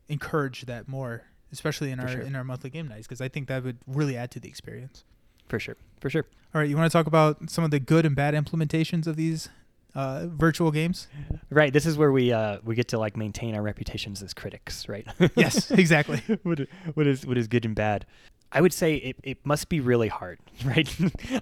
[0.08, 2.20] encourage that more, especially in For our sure.
[2.22, 5.04] in our monthly game nights, because I think that would really add to the experience.
[5.48, 6.26] For sure, for sure.
[6.54, 9.16] All right, you want to talk about some of the good and bad implementations of
[9.16, 9.48] these
[9.94, 11.08] uh, virtual games?
[11.50, 11.72] Right.
[11.72, 15.06] This is where we uh, we get to like maintain our reputations as critics, right?
[15.36, 16.22] yes, exactly.
[16.42, 16.60] what,
[16.94, 18.06] what is what is good and bad?
[18.54, 20.88] I would say it, it must be really hard, right?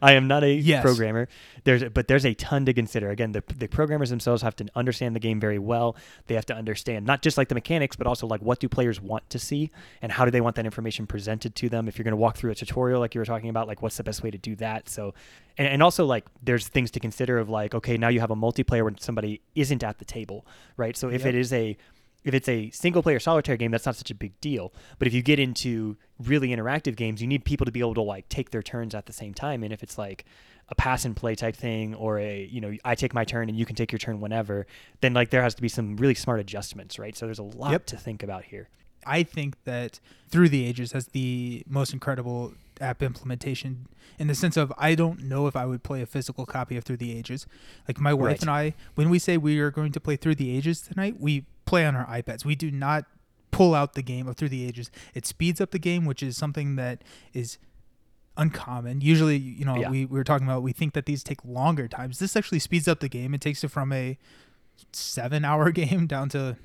[0.01, 0.83] I am not a Yes.
[0.83, 1.29] programmer.
[1.65, 3.11] There's but there's a ton to consider.
[3.11, 5.95] Again, the the programmers themselves have to understand the game very well.
[6.27, 9.01] They have to understand not just like the mechanics, but also like what do players
[9.01, 11.87] want to see and how do they want that information presented to them.
[11.87, 13.99] If you're going to walk through a tutorial like you were talking about, like what's
[13.99, 14.89] the best way to do that?
[14.89, 15.13] So,
[15.59, 18.37] and, and also like there's things to consider of like okay, now you have a
[18.37, 20.47] multiplayer when somebody isn't at the table,
[20.79, 20.97] right?
[20.97, 21.29] So if Yep.
[21.29, 21.77] it is a
[22.25, 24.73] if it's a single player solitaire game, that's not such a big deal.
[24.99, 28.03] But if you get into really interactive games, you need people to be able to
[28.03, 29.63] like take their turns at the same time.
[29.63, 30.25] And if it's like
[30.69, 33.59] a pass and play type thing or a, you know, I take my turn and
[33.59, 34.67] you can take your turn whenever,
[35.01, 37.17] then like there has to be some really smart adjustments, right?
[37.17, 37.87] So there's a lot Yep.
[37.87, 38.69] to think about here.
[39.07, 43.87] I think that Through the Ages has the most incredible app implementation
[44.19, 46.85] in the sense of I don't know if I would play a physical copy of
[46.85, 47.47] Through the Ages.
[47.87, 48.41] Like my wife Right.
[48.43, 51.47] and I, when we say we are going to play Through the Ages tonight, we
[51.65, 52.45] play on our iPads.
[52.45, 53.05] We do not
[53.51, 54.91] pull out the game of Through the Ages.
[55.15, 57.59] It speeds up the game, which is something that is
[58.37, 59.01] uncommon.
[59.03, 59.91] Usually, you know, Yeah.
[59.91, 62.19] we, we were talking about we think that these take longer times.
[62.19, 63.35] This actually speeds up the game.
[63.35, 64.19] It takes it from a
[64.93, 66.57] seven hour game down to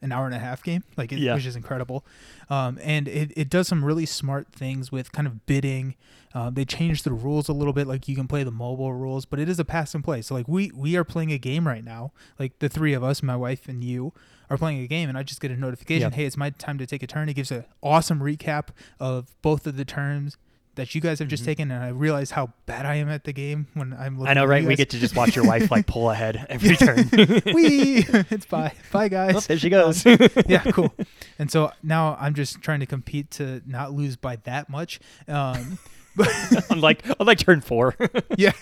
[0.00, 1.34] an hour and a half game, like it, Yeah.
[1.34, 2.04] which is incredible.
[2.48, 5.96] Um, and it, it does some really smart things with kind of bidding.
[6.34, 9.24] Um, they changed the rules a little bit, like you can play the mobile rules,
[9.24, 10.22] but it is a pass and play.
[10.22, 13.22] So like we we are playing a game right now, like the three of us,
[13.22, 14.12] my wife and you,
[14.50, 16.14] are playing a game, and I just get a notification, Yep.
[16.14, 17.28] hey, it's my time to take a turn.
[17.28, 18.68] It gives an awesome recap
[19.00, 20.36] of both of the turns
[20.78, 21.46] that you guys have just Mhm.
[21.46, 24.30] taken, and I realize how bad I am at the game when I'm looking.
[24.30, 24.62] I know, at right?
[24.62, 27.08] you We get to just watch your wife like pull ahead every turn.
[27.54, 28.04] Wee!
[28.30, 29.34] it's bye, bye guys.
[29.36, 30.04] Oh, there she goes.
[30.46, 30.92] yeah, cool.
[31.38, 34.98] And so now I'm just trying to compete to not lose by that much.
[35.28, 35.78] Um,
[36.16, 36.28] but
[36.70, 37.94] unlike unlike turn four.
[38.36, 38.52] yeah,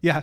[0.00, 0.22] yeah.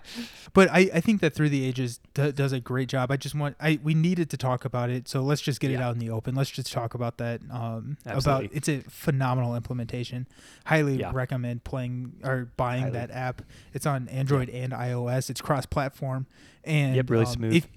[0.53, 3.11] But I, I think that Through the Ages do, does a great job.
[3.11, 5.80] I just want I we needed to talk about it, so let's just get it
[5.80, 6.34] out in the open.
[6.36, 7.41] Let's just talk about that.
[7.51, 10.28] Um, about it's a phenomenal implementation.
[10.65, 11.11] Highly Yeah.
[11.13, 12.93] recommend playing or buying Highly.
[12.93, 13.41] that app.
[13.74, 15.30] It's on Android and iOS.
[15.30, 16.26] It's cross-platform,
[16.63, 17.53] and Yep, really um, smooth.
[17.55, 17.67] If,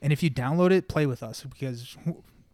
[0.00, 1.96] and if you download it, play with us because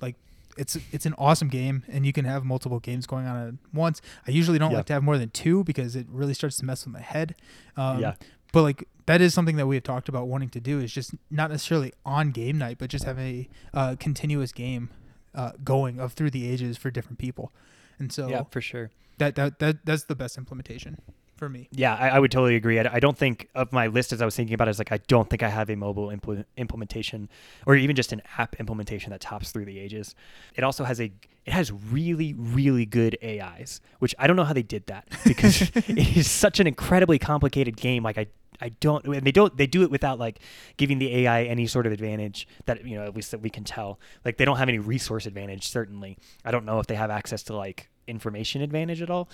[0.01, 0.17] like
[0.57, 4.03] it's it's an awesome game and you can have multiple games going on at once.
[4.27, 4.79] I usually don't Yeah.
[4.79, 7.37] like to have more than two because it really starts to mess with my head.
[7.77, 8.15] Um, Yeah.
[8.53, 11.15] But like that is something that we have talked about wanting to do is just
[11.31, 14.91] not necessarily on game night, but just have a uh, continuous game
[15.35, 17.53] uh, going of through the ages for different people.
[17.99, 18.91] And so yeah, for sure.
[19.19, 20.99] that, that that that's the best implementation
[21.39, 21.69] for me.
[21.73, 22.79] Yeah, I, I would totally agree.
[22.79, 24.93] I, I don't think of my list as I was thinking about it, is like
[24.93, 27.29] I don't think I have a mobile impl- implementation
[27.67, 30.15] or even just an app implementation that tops through the ages.
[30.55, 31.13] It also has a
[31.47, 35.63] it has really really good AIs, which I don't know how they did that because
[35.63, 38.03] it is such an incredibly complicated game.
[38.03, 38.27] Like I
[38.61, 40.41] I don't and they don't they do it without like
[40.77, 43.65] giving the AI any sort of advantage that you know at least that we can
[43.65, 44.01] tell.
[44.25, 46.19] Like they don't have any resource advantage certainly.
[46.45, 49.29] I don't know if they have access to like information advantage at all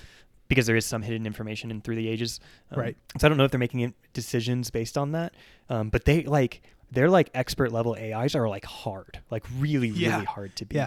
[0.48, 2.40] because there is some hidden information in through the ages.
[2.70, 2.96] Um, Right.
[3.18, 5.34] So I don't know if they're making decisions based on that.
[5.68, 10.14] Um, but they like they're like expert level AIs are like hard, like really Yeah.
[10.14, 10.76] really hard to beat.
[10.76, 10.86] Yeah.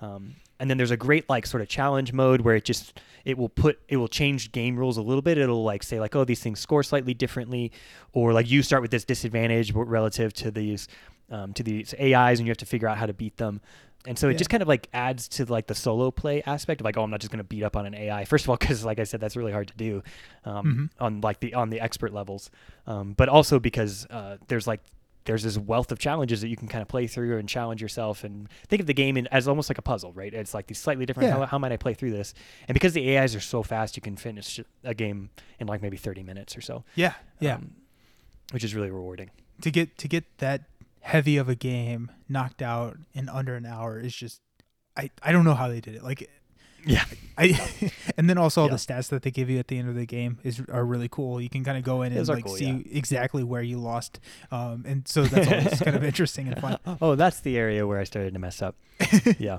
[0.00, 3.36] Um, and then there's a great like sort of challenge mode where it just it
[3.38, 5.38] will put it will change game rules a little bit.
[5.38, 7.72] It'll like say like oh these things score slightly differently,
[8.12, 10.88] or like you start with this disadvantage relative to these
[11.30, 13.60] um, to these AIs and you have to figure out how to beat them.
[14.06, 14.38] And so it Yeah.
[14.38, 17.10] just kind of like adds to like the solo play aspect of like oh I'm
[17.10, 18.24] not just going to beat up on an AI.
[18.24, 20.02] First of all, because like I said that's really hard to do
[20.44, 21.04] um, Mhm.
[21.04, 22.50] on like the on the expert levels,
[22.86, 24.80] um, but also because uh, there's like
[25.24, 28.22] there's this wealth of challenges that you can kind of play through and challenge yourself
[28.22, 30.32] and think of the game in, as almost like a puzzle, right?
[30.32, 31.28] It's like these slightly different.
[31.30, 31.38] Yeah.
[31.38, 32.32] How, how might I play through this?
[32.68, 35.96] And because the AIs are so fast, you can finish a game in like maybe
[35.96, 36.84] 30 minutes or so.
[36.94, 37.56] Yeah, yeah.
[37.56, 37.72] um,
[38.52, 39.30] which is really rewarding.
[39.62, 40.62] to get to get that
[41.06, 44.40] heavy of a game knocked out in under an hour is just
[44.96, 46.02] I I don't know how they did it.
[46.02, 46.28] Like
[46.84, 47.04] Yeah.
[47.38, 47.58] I
[48.16, 48.72] and then also all Yeah.
[48.74, 51.08] the stats that they give you at the end of the game is are really
[51.08, 51.40] cool.
[51.40, 52.98] You can kind of go in and Those are like cool, see yeah.
[52.98, 54.18] exactly where you lost,
[54.50, 56.78] um, and so that's always kind of interesting and fun.
[57.00, 58.74] Oh, that's the area where I started to mess up.
[59.38, 59.58] yeah.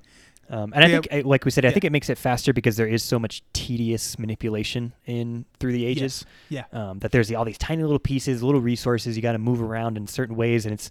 [0.50, 1.02] Um, and I Yeah.
[1.02, 3.20] think, uh, like we said, I think it makes it faster because there is so
[3.20, 6.26] much tedious manipulation in through the ages.
[6.50, 9.40] Yeah, um, that there's the, all these tiny little pieces, little resources you got to
[9.40, 10.90] move around in certain ways, and it's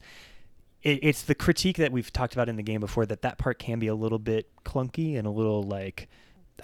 [0.86, 3.58] it, it's the critique that we've talked about in the game before that that part
[3.58, 6.08] can be a little bit clunky and a little like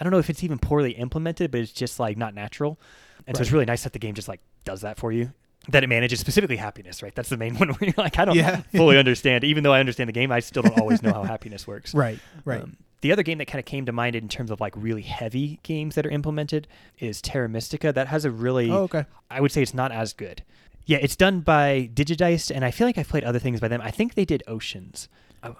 [0.00, 2.78] I don't know if it's even poorly implemented, but it's just like not natural,
[3.26, 5.32] and so it's really nice that the game just like does that for you.
[5.68, 7.14] That it manages specifically happiness, right?
[7.14, 8.62] That's the main one where you're like, I don't Yeah.
[8.74, 9.44] fully understand.
[9.44, 11.94] Even though I understand the game, I still don't always know how happiness works.
[11.94, 12.62] right, right.
[12.62, 15.02] Um, the other game that kind of came to mind in terms of like really
[15.02, 16.68] heavy games that are implemented
[16.98, 17.92] is Terra Mystica.
[17.92, 19.04] That has a really, oh, okay.
[19.30, 20.42] I would say it's not as good.
[20.85, 23.80] Yeah, it's done by Digidice, and I feel like I've played other things by them.
[23.80, 25.09] I think they did Oceans.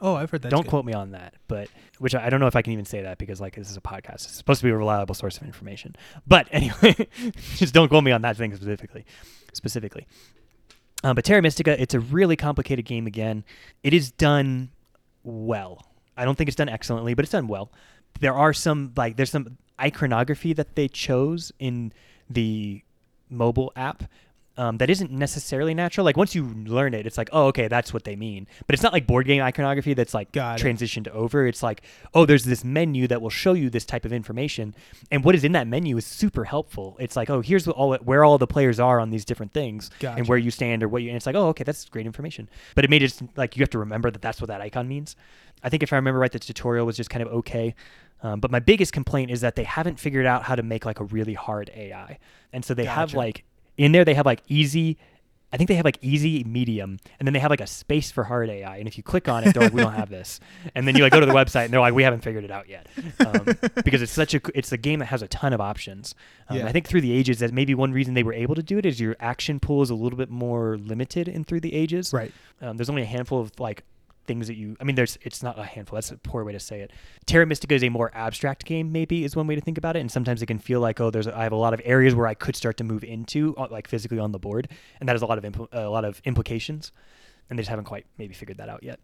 [0.01, 0.51] Oh, I've heard that.
[0.51, 1.69] don't quote me on that, but
[1.99, 3.77] which I I don't know if I can even say that because like this is
[3.77, 4.27] a podcast.
[4.27, 5.97] It's supposed to be a reliable source of information.
[6.27, 7.09] But anyway,
[7.57, 9.05] just don't quote me on that thing specifically.
[9.53, 10.07] Specifically.
[11.05, 13.45] Um, but Terra Mystica, it's a really complicated game again.
[13.83, 14.71] It is done
[15.25, 15.85] well.
[16.17, 17.73] I don't think it's done excellently, but it's done well.
[18.21, 21.93] There are some like there's some iconography that they chose in
[22.31, 22.83] the
[23.29, 24.05] mobile app
[24.59, 26.05] um, that isn't necessarily natural.
[26.05, 28.47] Like once you learn it, it's like, oh, okay, that's what they mean.
[28.67, 30.65] But it's not like board game iconography that's like Got it.
[30.65, 31.47] transitioned over.
[31.47, 31.83] It's like,
[32.13, 34.75] oh, there's this menu that will show you this type of information,
[35.11, 36.97] and what is in that menu is super helpful.
[37.01, 39.91] It's like, oh, here's what all where all the players are on these different things,
[40.01, 40.19] Gotcha.
[40.19, 41.09] and where you stand or what you.
[41.09, 42.49] And it's like, oh, okay, that's great information.
[42.75, 45.17] But it made it like you have to remember that that's what that icon means.
[45.63, 47.75] I think if I remember right, the tutorial was just kind of okay.
[48.23, 51.01] Um, but my biggest complaint is that they haven't figured out how to make like
[51.01, 52.19] a really hard AI,
[52.53, 53.45] and so they have like
[53.77, 54.99] in there they have like easy.
[55.55, 58.25] I think they have like easy, medium, and then they have like a space for
[58.25, 58.79] hard AI.
[58.79, 60.41] And if you click on it, they're like, "We don't have this."
[60.75, 62.51] And then you like go to the website, and they're like, "We haven't figured it
[62.51, 62.87] out yet,"
[63.21, 63.45] um,
[63.85, 66.15] because it's such a it's a game that has a ton of options.
[66.49, 66.67] Um, Yeah.
[66.69, 68.87] I think through the ages, that maybe one reason they were able to do it
[68.87, 72.15] is your action pool is a little bit more limited in through the ages.
[72.15, 72.33] Right.
[72.63, 73.85] Um, there's only a handful of like
[74.27, 74.77] things that you.
[74.81, 75.19] I mean, there's.
[75.23, 75.97] It's not a handful.
[75.97, 76.91] That's a poor way to say it.
[77.27, 78.93] Terra Mystica is a more abstract game.
[78.93, 80.01] Maybe is one way to think about it.
[80.01, 81.29] And sometimes it can feel like, oh, there's.
[81.29, 83.89] I have a lot of areas where I could start to move into, uh, like
[83.89, 84.69] physically on the board,
[85.01, 86.93] and that has a lot of impl- a lot of implications,
[87.51, 89.01] and they just haven't quite maybe figured that out yet.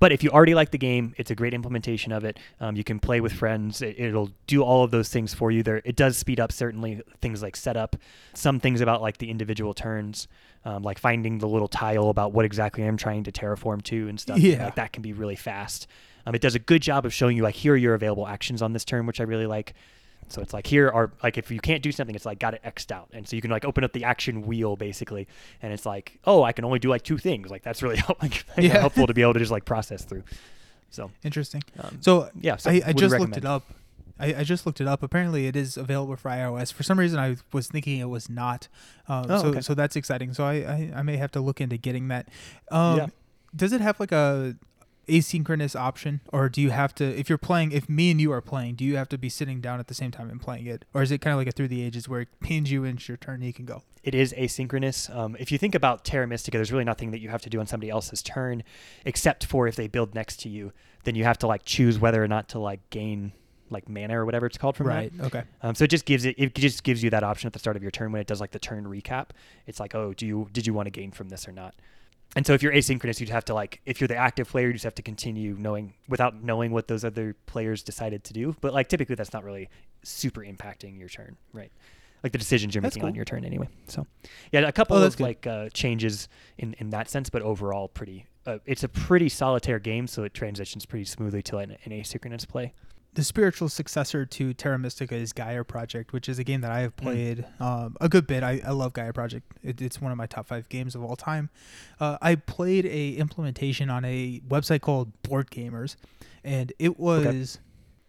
[0.00, 2.38] But if you already like the game, it's a great implementation of it.
[2.58, 3.82] Um, you can play with friends.
[3.82, 5.62] It, it'll do all of those things for you.
[5.62, 7.96] There, it does speed up certainly things like setup,
[8.32, 10.26] some things about like the individual turns,
[10.64, 14.18] um, like finding the little tile about what exactly I'm trying to terraform to and
[14.20, 14.38] stuff.
[14.38, 14.64] Yeah.
[14.66, 15.86] like that can be really fast.
[16.26, 18.60] Um, it does a good job of showing you like here are your available actions
[18.62, 19.72] on this turn, which I really like.
[20.28, 22.62] So it's like here are like if you can't do something, it's like got it
[22.62, 25.26] xed out, and so you can like open up the action wheel basically,
[25.62, 27.50] and it's like oh I can only do like two things.
[27.50, 28.78] Like that's really help, like, Yeah.
[28.78, 30.22] helpful to be able to just like process through.
[30.90, 31.62] So Interesting.
[31.80, 33.20] um, So yeah, so I, I just recommend.
[33.20, 33.64] looked it up.
[34.20, 35.02] I, I just looked it up.
[35.02, 36.72] Apparently, it is available for iOS.
[36.72, 38.68] For some reason, I was thinking it was not.
[39.08, 39.60] Um, Oh, so okay.
[39.60, 40.34] so that's exciting.
[40.34, 42.28] So I, I, I may have to look into getting that.
[42.70, 43.06] Um, Yeah.
[43.54, 44.54] Does it have like a
[45.08, 47.04] asynchronous option, or do you have to?
[47.04, 49.60] If you're playing, if me and you are playing, do you have to be sitting
[49.60, 51.52] down at the same time and playing it, or is it kind of like a
[51.52, 53.82] through the ages where it pins you into your turn and you can go?
[54.02, 55.14] it is asynchronous.
[55.14, 57.60] Um, if you think about Terra Mystica, there's really nothing that you have to do
[57.60, 58.62] on somebody else's turn,
[59.04, 60.72] except for if they build next to you,
[61.04, 63.32] then you have to like choose whether or not to like gain
[63.70, 64.94] like mana or whatever it's called from that.
[64.94, 65.12] Right.
[65.20, 65.42] Okay.
[65.62, 67.76] Um, so it just gives it it just gives you that option at the start
[67.76, 69.30] of your turn when it does like the turn recap.
[69.66, 71.74] It's like, oh, do you did you want to gain from this or not?
[72.36, 74.72] And so if you're asynchronous, you'd have to like if you're the active player, you
[74.74, 78.54] just have to continue knowing without knowing what those other players decided to do.
[78.60, 79.68] But like typically that's not really
[80.04, 81.72] super impacting your turn, right?
[82.22, 83.68] Like the decisions you're That's making on your turn anyway.
[83.88, 84.06] So
[84.52, 85.22] yeah, a couple Oh, of good.
[85.24, 88.26] like uh, changes in in that sense, but overall pretty.
[88.46, 92.46] Uh, it's a pretty solitaire game, so it transitions pretty smoothly to an, an asynchronous
[92.48, 92.72] play.
[93.14, 96.80] The spiritual successor to Terra Mystica is Gaia Project, which is a game that I
[96.80, 97.02] have Mm.
[97.02, 98.42] played um, a good bit.
[98.42, 99.50] I, I love Gaia Project.
[99.62, 101.50] It, it's one of my top five games of all time.
[101.98, 105.96] Uh, I played a implementation on a website called Board Gamers,
[106.44, 107.58] and it was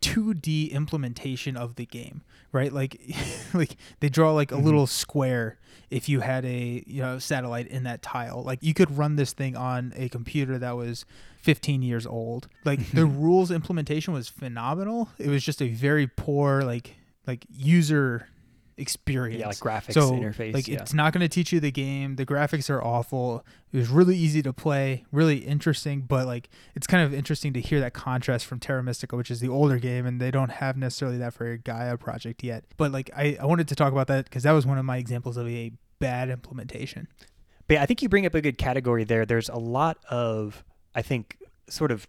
[0.02, 2.22] 2D implementation of the game.
[2.52, 3.00] Right, like,
[3.54, 4.64] like they draw like a Mhm.
[4.64, 5.58] little square
[5.90, 8.44] if you had a you know satellite in that tile.
[8.44, 11.06] Like you could run this thing on a computer that was
[11.42, 12.48] 15 years old.
[12.66, 15.10] Like the rules implementation was phenomenal.
[15.18, 16.96] It was just a very poor like
[17.28, 18.28] like user
[18.78, 19.40] experience.
[19.40, 20.54] Yeah, like graphics so, interface.
[20.54, 20.82] Like yeah.
[20.82, 22.16] it's not going to teach you the game.
[22.16, 23.46] The graphics are awful.
[23.72, 27.62] It was really easy to play, really interesting, but like it's kind of interesting to
[27.62, 30.78] hear that contrast from Terra Mystica, which is the older game, and they don't have
[30.78, 32.66] necessarily that for a Gaia project yet.
[32.78, 34.98] But like I, I wanted to talk about that because that was one of my
[34.98, 37.08] examples of a bad implementation.
[37.68, 39.26] But I think you bring up a good category there.
[39.26, 40.64] There's a lot of,
[40.96, 41.38] I think,
[41.70, 42.08] sort of.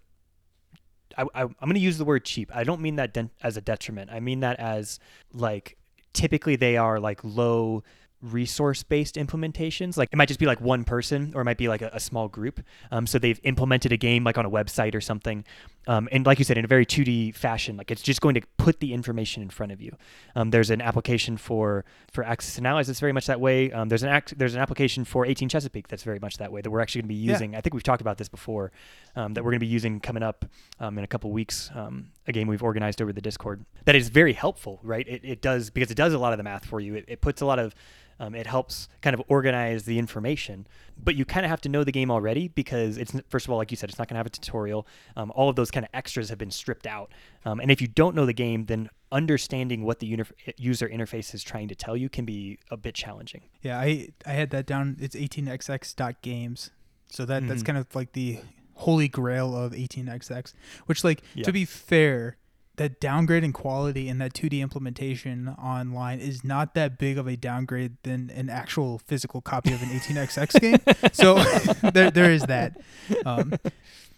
[1.16, 2.50] I, I, I'm going to use the word cheap.
[2.54, 4.10] I don't mean that den- as a detriment.
[4.10, 4.98] I mean that as
[5.32, 5.76] like
[6.14, 7.82] typically they are like low
[8.22, 9.96] resource based implementations.
[9.96, 12.00] Like it might just be like one person or it might be like a, a
[12.00, 12.60] small group.
[12.90, 15.44] Um, so they've implemented a game like on a website or something.
[15.88, 18.42] Um, and like you said, in a very 2D fashion, like it's just going to
[18.56, 19.96] put the information in front of you.
[20.36, 23.72] Um, there's an application for for Axis and Allies that's very much that way.
[23.72, 26.60] Um, there's an act, there's an application for 18 Chesapeake that's very much that way
[26.60, 27.32] that we're actually going to be Yeah.
[27.32, 27.56] using.
[27.56, 28.70] I think we've talked about this before.
[29.16, 30.44] Um, that we're going to be using coming up
[30.80, 31.70] um, in a couple weeks.
[31.74, 35.06] Um, a game we've organized over the Discord that is very helpful, right?
[35.08, 36.94] It, it does because it does a lot of the math for you.
[36.94, 37.74] It, it puts a lot of
[38.20, 40.68] um, it helps kind of organize the information,
[41.02, 43.56] but you kind of have to know the game already because it's first of all,
[43.58, 44.86] like you said, it's not going to have a tutorial.
[45.16, 47.10] Um, all of those kind of extras have been stripped out,
[47.44, 50.24] um, and if you don't know the game, then understanding what the uni-
[50.56, 53.42] user interface is trying to tell you can be a bit challenging.
[53.62, 54.96] Yeah, I I had that down.
[55.00, 56.70] It's 18xx.games.
[57.08, 57.66] So that that's Mhm.
[57.66, 58.38] kind of like the
[58.74, 60.54] holy grail of 18xx,
[60.86, 61.44] which like Yeah.
[61.44, 62.36] to be fair,
[62.76, 67.36] that downgrade in quality in that 2D implementation online is not that big of a
[67.36, 70.78] downgrade than an actual physical copy of an 18xx game.
[71.12, 71.34] So
[71.92, 72.80] there there is that.
[73.26, 73.52] Um,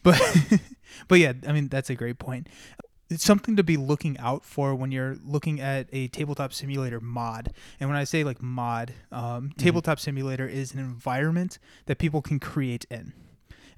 [0.04, 0.20] but
[1.08, 2.48] but yeah, I mean that's a great point.
[3.10, 7.52] It's something to be looking out for when you're looking at a tabletop simulator mod.
[7.78, 12.40] And when I say like mod, um, tabletop simulator is an environment that people can
[12.40, 13.12] create in.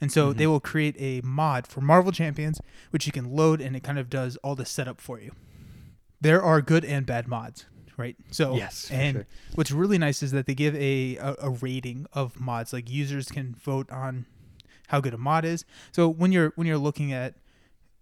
[0.00, 0.48] And so they Mhm.
[0.50, 2.60] will create a mod for Marvel Champions,
[2.90, 5.32] which you can load and it kind of does all the setup for you.
[6.20, 8.16] There are good and bad mods, right?
[8.30, 9.26] So Yes, and sure.
[9.54, 12.72] what's really nice is that they give a, a a rating of mods.
[12.72, 14.26] Like users can vote on
[14.88, 15.64] how good a mod is.
[15.92, 17.34] So when you're when you're looking at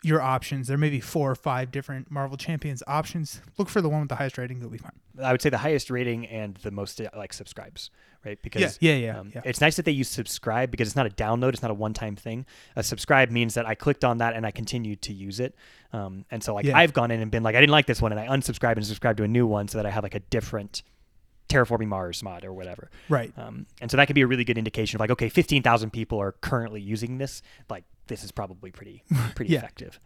[0.03, 3.41] your options, there may be four or five different Marvel Champions options.
[3.57, 4.93] Look for the one with the highest rating that we find.
[5.23, 7.91] I would say the highest rating and the most uh, like subscribes,
[8.23, 8.39] right?
[8.43, 9.41] Because yeah, yeah, Um, yeah.
[9.47, 12.17] It's nice that they use subscribe because it's not a download, it's not a one-time
[12.17, 12.45] thing.
[12.77, 15.55] A subscribe means that I clicked on that and I continued to use it.
[15.95, 16.77] Um, and so like Yeah.
[16.77, 18.85] I've gone in and been like, I didn't like this one, and I unsubscribed and
[18.85, 20.83] subscribed to a new one so that I have like a different
[21.49, 22.91] terraforming Mars mod or whatever.
[23.09, 23.33] right.
[23.37, 25.91] Um, and so that could be a really good indication of like, okay, fifteen thousand
[25.91, 27.43] people are currently using this.
[27.69, 29.59] Like this is probably pretty pretty Yeah.
[29.61, 30.01] effective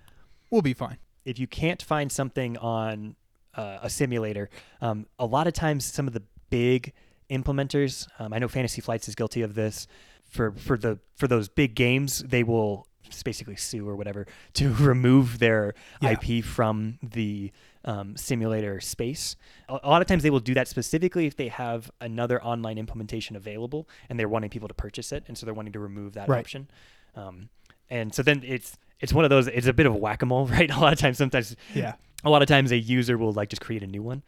[0.51, 0.99] We'll be fine.
[1.25, 3.17] if you can't find something on
[3.55, 4.49] uh, a simulator,
[4.81, 6.93] um, a lot of times some of the big
[7.31, 9.87] implementers, um, I know Fantasy Flights is guilty of this.
[10.31, 12.87] For for the for those big games, they will
[13.25, 16.11] basically sue or whatever to remove their Yeah.
[16.21, 17.51] IP from the
[17.85, 19.37] um, simulator space.
[19.69, 23.37] A, lot of times they will do that specifically if they have another online implementation
[23.37, 26.29] available and they're wanting people to purchase it, and so they're wanting to remove that
[26.29, 26.41] Right.
[26.41, 26.69] option.
[27.15, 27.49] Um,
[27.91, 29.47] and so then it's it's one of those.
[29.47, 30.71] It's a bit of a whack a mole, right?
[30.71, 31.95] A lot of times, sometimes Yeah.
[32.25, 34.23] a lot of times a user will like just create a new one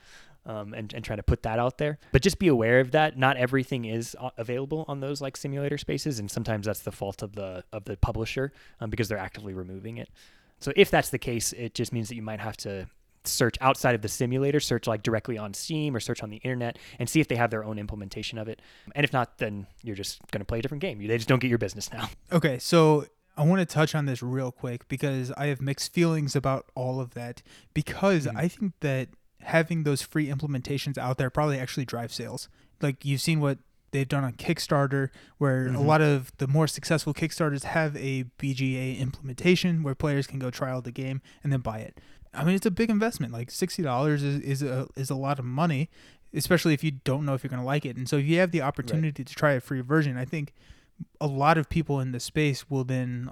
[0.46, 3.18] um, and, and try to put that out there but just be aware of that
[3.18, 7.20] not everything is uh, available on those like simulator spaces and sometimes that's the fault
[7.22, 10.08] of the of the publisher um, because they're actively removing it
[10.60, 12.86] so if that's the case it just means that you might have to
[13.24, 16.78] search outside of the simulator search like directly on steam or search on the internet
[16.98, 18.60] and see if they have their own implementation of it
[18.94, 21.38] and if not then you're just going to play a different game they just don't
[21.40, 23.04] get your business now Okay, so
[23.36, 27.00] I want to touch on this real quick because I have mixed feelings about all
[27.00, 27.42] of that
[27.74, 28.36] because Mhm.
[28.36, 29.08] I think that
[29.40, 32.48] having those free implementations out there probably actually drive sales.
[32.82, 33.58] Like you've seen what
[33.92, 35.08] they've done on Kickstarter
[35.38, 35.84] where a Mhm.
[35.86, 40.80] lot of the more successful Kickstarters have a BGA implementation where players can go trial
[40.82, 41.98] the game and then buy it.
[42.32, 43.32] I mean, it's a big investment.
[43.32, 45.90] Like $60 is is a is a lot of money,
[46.32, 47.96] especially if you don't know if you're going to like it.
[47.96, 50.52] And so if you have the opportunity to try a free version, I think
[51.20, 53.30] a lot of people in the space will then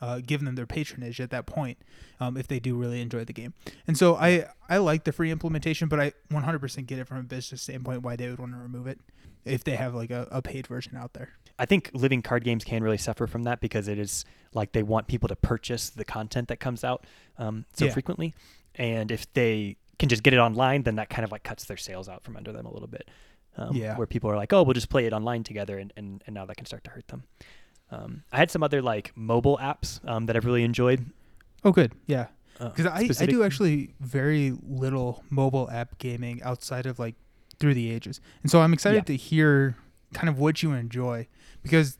[0.00, 1.78] uh, give them their patronage at that point
[2.20, 3.54] um, if they do really enjoy the game.
[3.86, 7.22] And so I I like the free implementation, but I 100% get it from a
[7.22, 9.00] business standpoint why they would want to remove it
[9.44, 11.30] if they have like a, a paid version out there.
[11.58, 14.82] I think living card games can really suffer from that because it is like they
[14.82, 17.06] want people to purchase the content that comes out
[17.38, 17.92] um, so Yeah.
[17.92, 18.34] frequently,
[18.74, 21.78] and if they can just get it online, then that kind of like cuts their
[21.78, 23.08] sales out from under them a little bit.
[23.56, 23.96] Um, Yeah.
[23.96, 26.44] Where people are like, oh, we'll just play it online together, and, and, and now
[26.44, 27.24] that can start to hurt them.
[27.90, 31.06] Um, I had some other like mobile apps um, that I've really enjoyed.
[31.64, 31.92] Oh, good.
[32.06, 32.26] Yeah.
[32.60, 37.14] Uh, Because I, I specific- do actually very little mobile app gaming outside of like
[37.58, 38.20] through the ages.
[38.42, 39.02] And so I'm excited Yeah.
[39.04, 39.76] to hear
[40.12, 41.26] kind of what you enjoy
[41.66, 41.98] because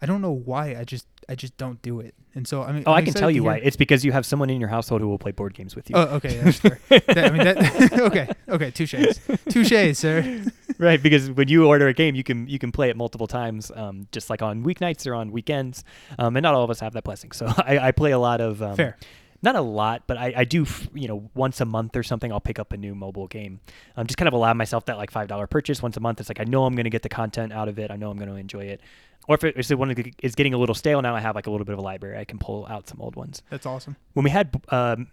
[0.00, 2.14] I don't know why I just I just don't do it.
[2.34, 3.56] And so I mean, Oh, I'm I can tell you why.
[3.56, 5.96] It's because you have someone in your household who will play board games with you.
[5.96, 6.78] Oh, okay, that's fair.
[6.88, 9.18] That- I mean, that, okay, okay, touches,
[9.50, 10.44] touches, sir.
[10.78, 13.72] right because when you order a game you can you can play it multiple times
[13.74, 15.82] um, just like on weeknights or on weekends
[16.18, 18.40] um, and not all of us have that blessing so i, I play a lot
[18.40, 18.96] of um, Fair.
[19.42, 20.64] not a lot but I, I do
[20.94, 23.58] you know once a month or something i'll pick up a new mobile game
[23.96, 26.20] I'm um, just kind of allow myself that like five dollar purchase once a month
[26.20, 28.10] it's like i know i'm going to get the content out of it i know
[28.10, 28.80] i'm going to enjoy it
[29.28, 31.50] or if, it, if one is getting a little stale now i have like a
[31.50, 33.96] little bit of a library i can pull out some old ones That's awesome.
[34.14, 35.08] when we had um,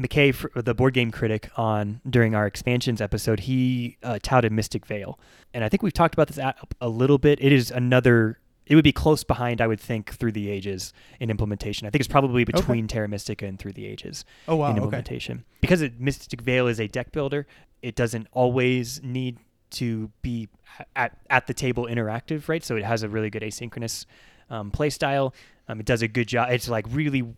[0.00, 5.18] McKay, the board game critic, on during our expansions episode, he uh, touted Mystic Vale,
[5.52, 7.42] and I think we've talked about this a, a little bit.
[7.42, 8.38] It is another.
[8.66, 11.86] It would be close behind, I would think, Through the Ages in implementation.
[11.86, 14.84] I think it's probably between Terra Mystica and Through the Ages Oh wow, in okay.
[14.84, 15.44] implementation.
[15.60, 17.48] Because it, Mystic Vale is a deck builder,
[17.82, 19.38] it doesn't always need
[19.70, 20.48] to be
[20.96, 22.64] at, at the table interactive, right?
[22.64, 24.06] So it has a really good asynchronous
[24.50, 25.34] um, play style.
[25.68, 26.50] Um, it does a good job.
[26.50, 27.34] It's like really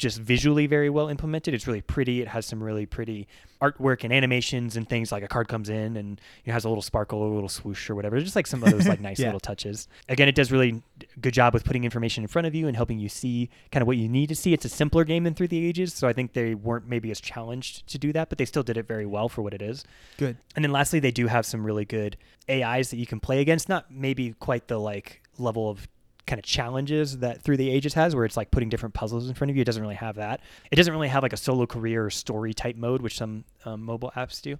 [0.00, 1.52] just visually very well implemented.
[1.54, 2.20] It's really pretty.
[2.22, 3.28] It has some really pretty
[3.60, 6.80] artwork and animations and things like a card comes in and it has a little
[6.82, 8.18] sparkle, a little swoosh or whatever.
[8.18, 9.26] Just like some of those like nice Yeah.
[9.26, 9.86] little touches.
[10.08, 10.82] Again, it does really
[11.20, 13.86] good job with putting information in front of you and helping you see kind of
[13.86, 14.54] what you need to see.
[14.54, 17.20] It's a simpler game than Through the Ages, so I think they weren't maybe as
[17.20, 19.84] challenged to do that, but they still did it very well for what it is.
[20.16, 20.38] Good.
[20.56, 22.16] And then lastly, they do have some really good
[22.48, 23.68] AIs that you can play against.
[23.68, 25.86] Not maybe quite the like level of
[26.26, 29.34] kind of challenges that Through the Ages has, where it's like putting different puzzles in
[29.34, 29.62] front of you.
[29.62, 30.40] It doesn't really have that.
[30.70, 33.82] It doesn't really have like a solo career or story type mode, which some um,
[33.82, 34.58] mobile apps do.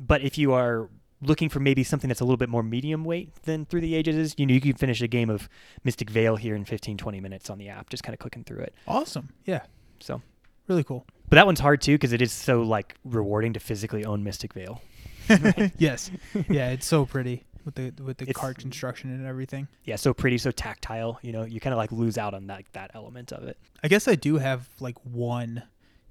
[0.00, 0.88] But if you are
[1.20, 4.16] looking for maybe something that's a little bit more medium weight than Through the Ages
[4.16, 5.48] is, you know, you can finish a game of
[5.84, 8.60] Mystic Vale here in 15, 20 minutes on the app, just kind of clicking through
[8.62, 8.74] it.
[8.88, 9.28] Awesome.
[9.44, 9.60] Yeah.
[10.00, 10.20] So,
[10.66, 11.06] Really cool.
[11.28, 14.52] but that one's hard too because it is so like rewarding to physically own Mystic
[14.54, 14.80] Vale.
[15.78, 16.10] yes.
[16.48, 19.68] Yeah, it's so pretty with the with the It's- card construction and everything.
[19.84, 21.18] yeah, so pretty, so tactile.
[21.22, 23.58] You know, you kind of like lose out on that that element of it.
[23.82, 25.62] I guess I do have like one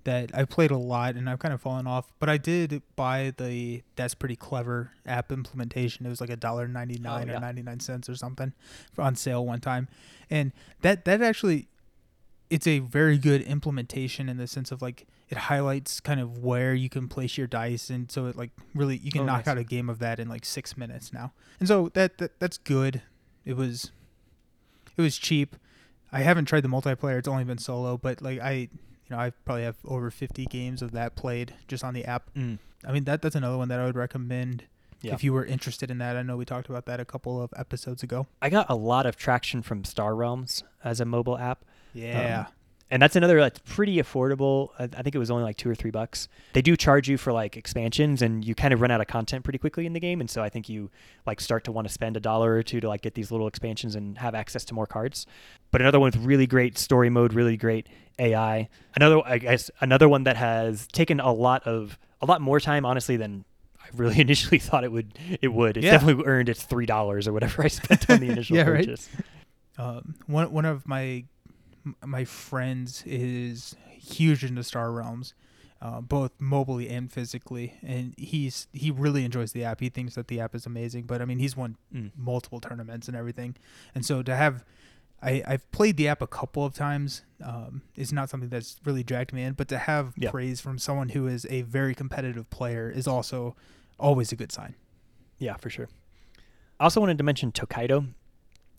[0.03, 3.33] that I played a lot and I've kind of fallen off, but I did buy
[3.37, 6.07] the That's Pretty Clever app implementation.
[6.07, 8.51] It was like a dollar ninety nine Oh, or ninety nine cents or something
[8.97, 9.87] on sale one time,
[10.29, 11.67] and that that actually
[12.51, 16.73] it's a very good implementation in the sense of like it highlights kind of where
[16.73, 19.47] you can place your dice and so it like really you can Oh, knock nice.
[19.47, 22.57] out a game of that in like six minutes now and so that, that that's
[22.57, 23.01] good
[23.45, 23.91] it was
[24.97, 25.55] it was cheap
[26.11, 28.69] i haven't tried the multiplayer it's only been solo but like i you
[29.09, 32.59] know i probably have over 50 games of that played just on the app Mm.
[32.85, 34.65] i mean that that's another one that i would recommend
[35.01, 35.13] Yeah.
[35.13, 37.53] if you were interested in that i know we talked about that a couple of
[37.55, 41.63] episodes ago I got a lot of traction from Star Realms as a mobile app.
[41.93, 42.45] Yeah
[42.93, 44.69] And that's another that's pretty affordable.
[44.77, 46.27] I, I think it was only like two or three bucks.
[46.51, 49.45] They do charge you for like expansions, and you kind of run out of content
[49.45, 50.19] pretty quickly in the game.
[50.19, 50.91] And so I think you
[51.25, 53.47] like start to want to spend a dollar or two to like get these little
[53.47, 55.25] expansions and have access to more cards.
[55.71, 57.87] But another one with really great story mode, really great
[58.19, 58.67] AI.
[58.93, 62.85] Another, I guess, another one that has taken a lot of a lot more time,
[62.85, 63.45] honestly, than
[63.81, 65.17] I really initially thought it would.
[65.41, 65.77] It would.
[65.77, 65.91] It's Yeah.
[65.91, 68.85] definitely earned its three dollars or whatever I spent on the initial Yeah, right.
[68.85, 69.07] purchase.
[69.77, 71.23] um, one one of my
[72.05, 75.33] my friends is huge into Star Realms,
[75.81, 79.79] uh, both mobily and physically, and he's he really enjoys the app.
[79.79, 81.03] He thinks that the app is amazing.
[81.03, 82.11] But I mean, he's won Mm.
[82.15, 83.55] multiple tournaments and everything,
[83.95, 84.63] and so to have.
[85.23, 87.21] I, I've played the app a couple of times.
[87.43, 91.09] Um, it's not something that's really dragged me in, but to have praise from someone
[91.09, 93.55] who is a very competitive player is also
[93.99, 94.73] always a good sign.
[95.37, 95.89] Yeah, for sure.
[96.79, 98.05] I also wanted to mention Tokaido.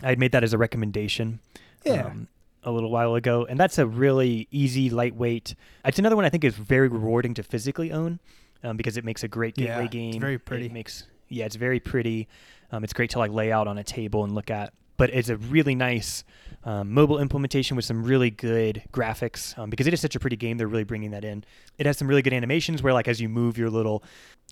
[0.02, 1.38] I had made that as a recommendation
[1.86, 2.06] Yeah.
[2.06, 2.26] um,
[2.64, 5.54] a little while ago, and that's a really easy, lightweight.
[5.84, 8.20] It's another one I think is very rewarding to physically own
[8.62, 10.20] um, because it makes a great Yeah, gateway it's game.
[10.20, 10.68] very It pretty.
[10.68, 12.28] makes yeah, it's very pretty.
[12.70, 14.72] Um, it's great to like lay out on a table and look at.
[14.98, 16.22] But it's a really nice
[16.64, 20.36] um, mobile implementation with some really good graphics um, because it is such a pretty
[20.36, 20.58] game.
[20.58, 21.42] They're really bringing that in.
[21.78, 24.04] It has some really good animations where, like, as you move your little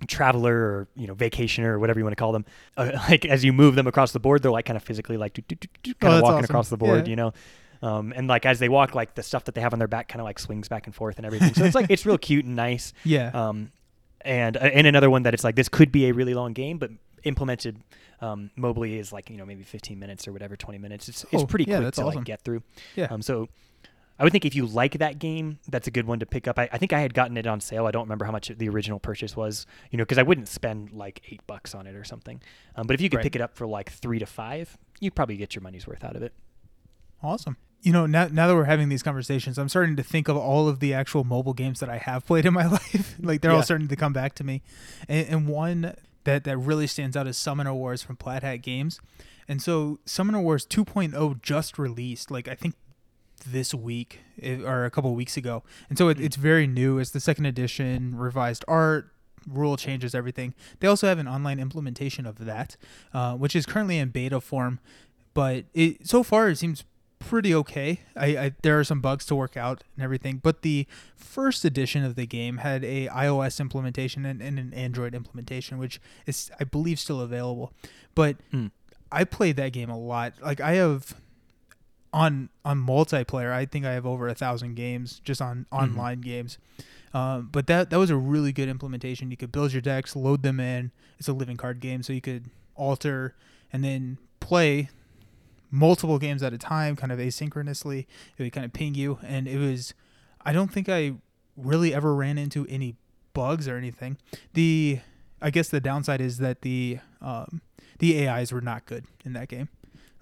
[0.08, 2.44] traveler or you know vacationer or whatever you want to call them,
[2.76, 5.34] uh, like as you move them across the board, they're like kind of physically like
[5.34, 6.44] kind Oh, of that's walking awesome.
[6.44, 7.10] across the board, Yeah.
[7.10, 7.32] you know.
[7.82, 10.08] Um, and like as they walk, like the stuff that they have on their back
[10.08, 11.54] kind of like swings back and forth and everything.
[11.54, 12.92] So it's like it's real cute and nice.
[13.04, 13.30] Yeah.
[13.32, 13.72] Um,
[14.22, 16.76] and uh, and another one that it's like this could be a really long game,
[16.78, 16.90] but
[17.24, 17.78] implemented
[18.20, 21.08] um, mobily is like you know maybe 15 minutes or whatever, 20 minutes.
[21.08, 22.16] It's it's Oh, pretty yeah, quick to awesome.
[22.16, 22.62] like get through.
[22.96, 23.06] yeah.
[23.10, 23.48] Um, so
[24.18, 26.58] I would think if you like that game, that's a good one to pick up.
[26.58, 27.86] I, I think I had gotten it on sale.
[27.86, 30.92] I don't remember how much the original purchase was, you know, because I wouldn't spend
[30.92, 32.42] like eight bucks on it or something.
[32.76, 33.22] Um, but if you could Right.
[33.22, 36.16] pick it up for like three to five, you'd probably get your money's worth out
[36.16, 36.34] of it.
[37.22, 37.56] Awesome.
[37.82, 40.68] You know, now now that we're having these conversations, I'm starting to think of all
[40.68, 43.16] of the actual mobile games that I have played in my life.
[43.20, 44.62] like they're all starting to come back to me.
[45.08, 49.00] And, and one that that really stands out is Summoner Wars from Plaid Hat Games.
[49.48, 52.30] And so Summoner Wars 2.0 just released.
[52.30, 52.74] Like I think
[53.46, 56.98] this week eh, or a couple weeks ago, and so it, it's very new.
[56.98, 59.10] It's the second edition, revised art,
[59.48, 60.54] rule changes, everything.
[60.80, 62.76] They also have an online implementation of that,
[63.12, 64.80] uh, which is currently in beta form,
[65.34, 66.84] but it so far it seems
[67.20, 68.00] pretty okay.
[68.16, 70.86] I, I there are some bugs to work out and everything, but the
[71.16, 76.00] first edition of the game had a iOS implementation and, and an Android implementation, which
[76.26, 77.72] is I believe still available.
[78.14, 78.72] But Mm.
[79.12, 80.34] I played that game a lot.
[80.42, 81.14] Like I have
[82.12, 86.58] on on multiplayer, I think I have over a thousand games just on online games.
[87.12, 89.30] Um, but that that was a really good implementation.
[89.30, 90.90] You could build your decks, load them in.
[91.18, 93.34] It's a living card game, so you could alter
[93.72, 94.88] and then play
[95.70, 98.06] multiple games at a time, kind of asynchronously.
[98.36, 99.94] It would kind of ping you, and it was.
[100.44, 101.14] I don't think I
[101.56, 102.96] really ever ran into any
[103.34, 104.16] bugs or anything.
[104.54, 105.00] The
[105.42, 107.60] I guess the downside is that the um,
[107.98, 109.68] the AIs were not good in that game.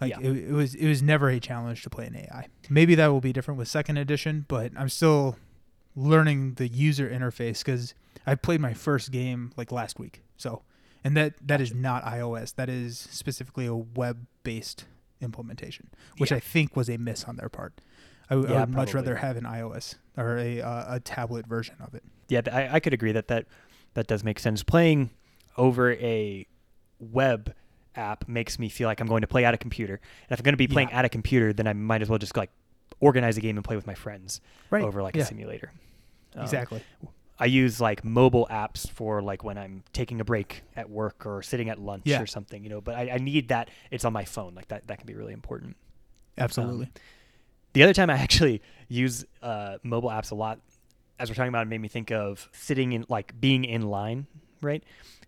[0.01, 0.21] Like Yeah.
[0.21, 2.47] it, it was it was never a challenge to play an AI.
[2.69, 5.37] Maybe that will be different with second edition, but I'm still
[5.97, 7.95] learning the user interface because
[8.27, 10.23] I played my first game like last week.
[10.37, 10.63] So,
[11.03, 12.55] and that that is not iOS.
[12.55, 14.85] That is specifically a web based
[15.21, 15.89] implementation,
[16.19, 16.37] which Yeah.
[16.39, 17.81] I think was a miss on their part.
[18.31, 21.47] I, w- I Yeah, would much rather have an iOS or a uh, a tablet
[21.47, 22.03] version of it.
[22.29, 23.47] Yeah, I, I could agree that, that
[23.95, 24.63] that does make sense.
[24.63, 25.11] Playing
[25.57, 26.47] over a
[27.01, 27.55] web
[27.97, 29.95] app makes me feel like I'm going to play at a computer.
[29.95, 30.99] And if I'm going to be playing Yeah.
[31.01, 32.51] at a computer, then I might as well just like
[33.01, 34.41] organize a game and play with my friends
[34.71, 34.85] Right.
[34.85, 35.23] over like yeah.
[35.23, 35.73] a simulator.
[36.37, 36.83] Um, Exactly.
[37.41, 41.43] I use like mobile apps for like when I'm taking a break at work or
[41.43, 42.21] sitting at lunch Yeah.
[42.21, 42.81] or something, you know.
[42.81, 44.55] But I, I need that it's on my phone.
[44.55, 45.77] Like that that can be really important.
[46.37, 46.91] Absolutely.
[47.75, 50.61] The other time I actually use uh, mobile apps a lot,
[51.19, 54.27] as we're talking about, it made me think of sitting in like being in line,
[54.63, 54.83] right?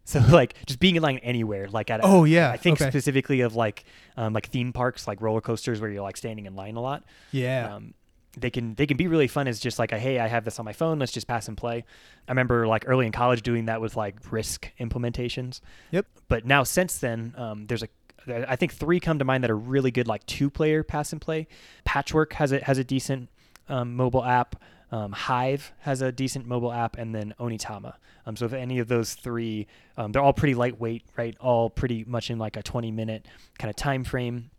[0.05, 2.51] So like just being in line anywhere, like at oh yeah.
[2.51, 2.91] I think okay.
[2.91, 3.85] specifically of like
[4.17, 7.05] um, like theme parks, like roller coasters, where you're like standing in line a lot.
[7.31, 7.75] yeah.
[7.77, 7.95] Um,
[8.39, 10.59] they can they can be really fun as just like a hey I have this
[10.59, 11.85] on my phone let's just pass and play.
[12.29, 15.61] I remember like early in college doing that with like Risk implementations.
[15.91, 16.07] Yep.
[16.29, 17.89] But now since then, um, there's a
[18.29, 21.21] I think three come to mind that are really good like two player pass and
[21.21, 21.49] play.
[21.85, 23.29] Patchwork has a has a decent
[23.69, 24.57] um, mobile app.
[24.93, 27.95] Um, Hive has a decent mobile app, and then Onitama.
[28.27, 31.37] Um, so if any of those three, um, they're all pretty lightweight, right?
[31.39, 33.27] All pretty much in like a 20 minute
[33.59, 34.51] kind of time frame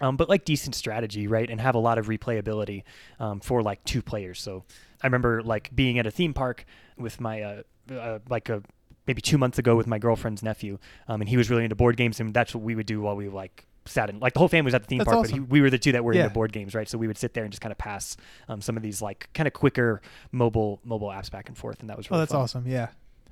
[0.00, 1.48] um, but like decent strategy, right?
[1.48, 2.82] And have a lot of replayability
[3.18, 4.40] um, for like two players.
[4.40, 4.64] So
[5.02, 6.64] I remember like being at a theme park
[6.96, 7.62] with my uh,
[7.92, 8.62] uh, like a
[9.06, 10.78] maybe two months ago with my girlfriend's nephew,
[11.08, 13.16] um, and he was really into board games, and that's what we would do while
[13.16, 15.30] we like sat in like the whole family was at the theme That's park, but
[15.30, 16.24] he, we were the two that were Yeah.
[16.24, 16.86] into board games, right?
[16.86, 19.30] So we would sit there and just kind of pass um, some of these like
[19.32, 22.42] kind of quicker mobile mobile apps back and forth, and that was Oh, that's fun.
[22.42, 22.66] awesome.
[22.66, 22.88] Yeah.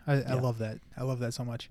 [0.06, 0.34] I, I Yeah.
[0.36, 0.78] love that.
[0.96, 1.68] I love that so much.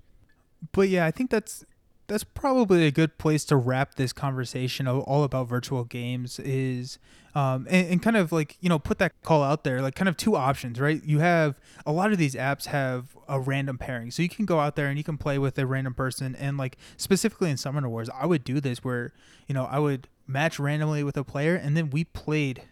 [0.70, 1.64] But yeah, I think that's
[2.06, 6.98] that's probably a good place to wrap this conversation all about virtual games is
[7.34, 10.08] um, and, and kind of like you know put that call out there like kind
[10.08, 11.02] of two options right?
[11.04, 14.10] You have a lot of these apps have a random pairing.
[14.10, 16.56] So you can go out there and you can play with a random person and
[16.56, 19.12] like specifically in summoner wars i would do this where
[19.46, 22.62] you know i would match randomly with a player and then we played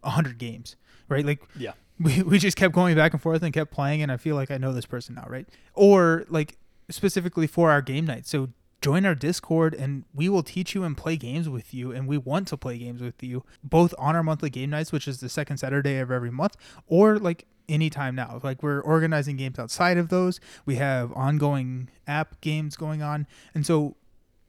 [0.00, 0.76] 100 games
[1.08, 1.26] right?
[1.26, 1.72] Like Yeah.
[2.00, 4.50] we, we just kept going back and forth and kept playing and i feel like
[4.50, 5.46] i know this person now right?
[5.74, 6.56] Or like
[6.90, 8.26] specifically for our game night.
[8.26, 8.50] So
[8.82, 12.18] join our discord and we will teach you and play games with you and we
[12.18, 15.28] want to play games with you both on our monthly game nights which is the
[15.28, 16.56] second saturday of every month
[16.88, 18.40] or like anytime now.
[18.42, 20.40] Like we're organizing games outside of those.
[20.66, 23.26] We have ongoing app games going on.
[23.54, 23.96] And so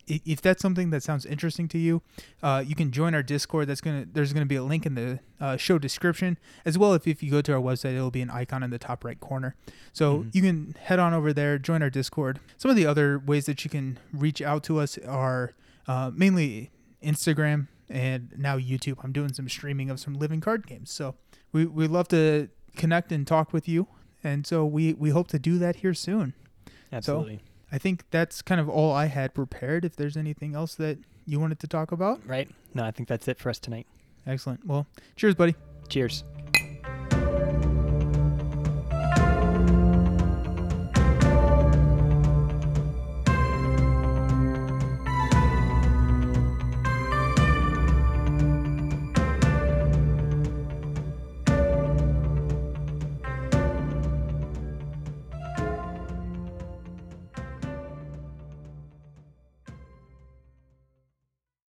[0.07, 2.01] if that's something that sounds interesting to you,
[2.41, 3.67] uh, you can join our Discord.
[3.67, 6.93] That's gonna there's gonna be a link in the uh, show description as well.
[6.93, 9.19] If if you go to our website, it'll be an icon in the top right
[9.19, 9.55] corner.
[9.93, 10.35] So Mhm.
[10.35, 12.39] you can head on over there, join our Discord.
[12.57, 15.53] Some of the other ways that you can reach out to us are
[15.87, 16.71] uh, mainly
[17.01, 18.97] Instagram and now YouTube.
[19.03, 20.91] I'm doing some streaming of some living card games.
[20.91, 21.15] So
[21.51, 23.87] we we love to connect and talk with you,
[24.23, 26.33] and so we we hope to do that here soon.
[26.91, 27.41] Absolutely.
[27.73, 29.83] I think that's kind of all I had prepared.
[29.83, 32.47] If there's anything else that you wanted to talk about, right?
[32.75, 33.87] No, I think that's it for us tonight.
[34.27, 34.63] Excellent.
[34.67, 34.85] Well,
[35.15, 35.55] cheers, buddy.
[35.89, 36.23] Cheers.